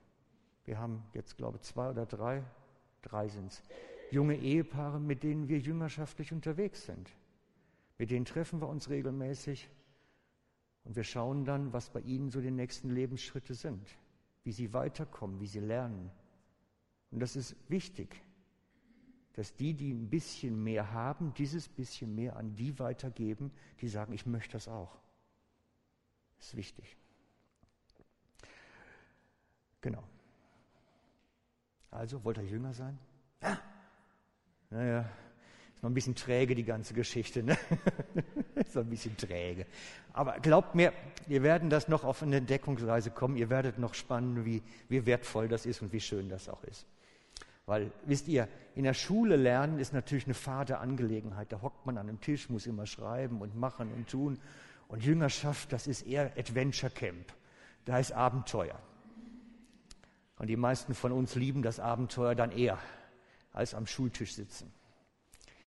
Wir 0.67 0.79
haben 0.79 1.03
jetzt, 1.15 1.39
glaube 1.39 1.57
ich, 1.57 1.63
zwei 1.63 1.89
oder 1.89 2.05
drei, 2.05 2.45
drei 3.01 3.29
sind 3.29 3.53
es, 3.53 3.63
junge 4.11 4.37
Ehepaare, 4.37 5.01
mit 5.01 5.23
denen 5.23 5.49
wir 5.49 5.59
jüngerschaftlich 5.59 6.35
unterwegs 6.35 6.85
sind. 6.85 7.17
Mit 7.97 8.11
denen 8.11 8.27
treffen 8.27 8.61
wir 8.61 8.69
uns 8.69 8.91
regelmäßig 8.91 9.71
und 10.85 10.97
wir 10.97 11.05
schauen 11.05 11.47
dann, 11.47 11.73
was 11.73 11.89
bei 11.89 12.01
ihnen 12.01 12.29
so 12.29 12.43
die 12.43 12.51
nächsten 12.51 12.91
Lebensschritte 12.91 13.55
sind, 13.55 13.89
wie 14.45 14.53
sie 14.53 14.75
weiterkommen, 14.75 15.41
wie 15.41 15.47
sie 15.47 15.61
lernen. 15.61 16.11
Und 17.11 17.21
das 17.21 17.37
ist 17.37 17.57
wichtig, 17.71 18.23
dass 19.39 19.55
die, 19.55 19.73
die 19.73 19.93
ein 19.93 20.11
bisschen 20.11 20.65
mehr 20.65 20.91
haben, 20.91 21.33
dieses 21.35 21.69
bisschen 21.69 22.13
mehr 22.13 22.35
an 22.35 22.57
die 22.57 22.77
weitergeben, 22.81 23.53
die 23.81 23.87
sagen, 23.87 24.13
ich 24.13 24.27
möchte 24.27 24.55
das 24.55 24.67
auch. 24.67 24.99
Das 26.39 26.49
ist 26.49 26.57
wichtig. 26.57 26.97
Genau. 29.81 30.03
Also, 31.93 32.25
wollt 32.25 32.39
ihr 32.39 32.47
jünger 32.47 32.75
sein? 32.75 32.99
Ja. 33.41 33.61
Naja, 34.71 35.09
ist 35.73 35.85
noch 35.85 35.91
ein 35.91 35.95
bisschen 35.95 36.17
träge, 36.17 36.57
die 36.57 36.65
ganze 36.65 36.93
Geschichte. 36.93 37.45
Ne? 37.45 37.57
ist 38.57 38.75
noch 38.75 38.83
ein 38.83 38.91
bisschen 38.91 39.17
träge. 39.17 39.67
Aber 40.15 40.41
glaubt 40.41 40.75
mir, 40.75 40.93
wir 41.29 41.45
werden 41.45 41.71
das 41.71 41.87
noch 41.87 42.03
auf 42.03 42.25
eine 42.25 42.39
Entdeckungsreise 42.39 43.13
kommen. 43.13 43.37
Ihr 43.37 43.51
werdet 43.51 43.79
noch 43.79 43.95
spannen, 43.95 44.45
wie, 44.45 44.65
wie 44.89 45.07
wertvoll 45.07 45.47
das 45.47 45.65
ist 45.65 45.81
und 45.81 45.93
wie 45.93 46.01
schön 46.01 46.29
das 46.29 46.49
auch 46.49 46.65
ist. 46.65 46.89
Weil, 47.69 47.93
wisst 48.07 48.29
ihr, 48.29 48.49
in 48.75 48.85
der 48.85 48.95
Schule 48.95 49.37
lernen 49.37 49.79
ist 49.79 49.93
natürlich 49.93 50.25
eine 50.25 50.33
fade 50.33 50.79
Angelegenheit. 50.79 51.53
Da 51.53 51.61
hockt 51.61 51.85
man 51.85 51.99
an 51.99 52.09
einem 52.09 52.19
Tisch, 52.19 52.49
muss 52.49 52.67
immer 52.67 52.87
schreiben 52.87 53.43
und 53.43 53.57
machen 53.57 53.93
und 53.93 54.09
tun. 54.09 54.39
Und 54.89 55.05
Jüngerschaft, 55.05 55.71
das 55.71 55.87
ist 55.87 56.07
eher 56.07 56.33
Adventure 56.39 56.91
Camp. 56.91 57.31
Da 57.85 57.99
ist 57.99 58.13
Abenteuer. 58.13 58.81
Und 60.39 60.47
die 60.47 60.57
meisten 60.57 60.95
von 60.95 61.13
uns 61.13 61.35
lieben 61.35 61.61
das 61.61 61.79
Abenteuer 61.79 62.35
dann 62.35 62.53
eher 62.53 62.79
als 63.53 63.75
am 63.75 63.87
Schultisch 63.87 64.33
sitzen. 64.33 64.73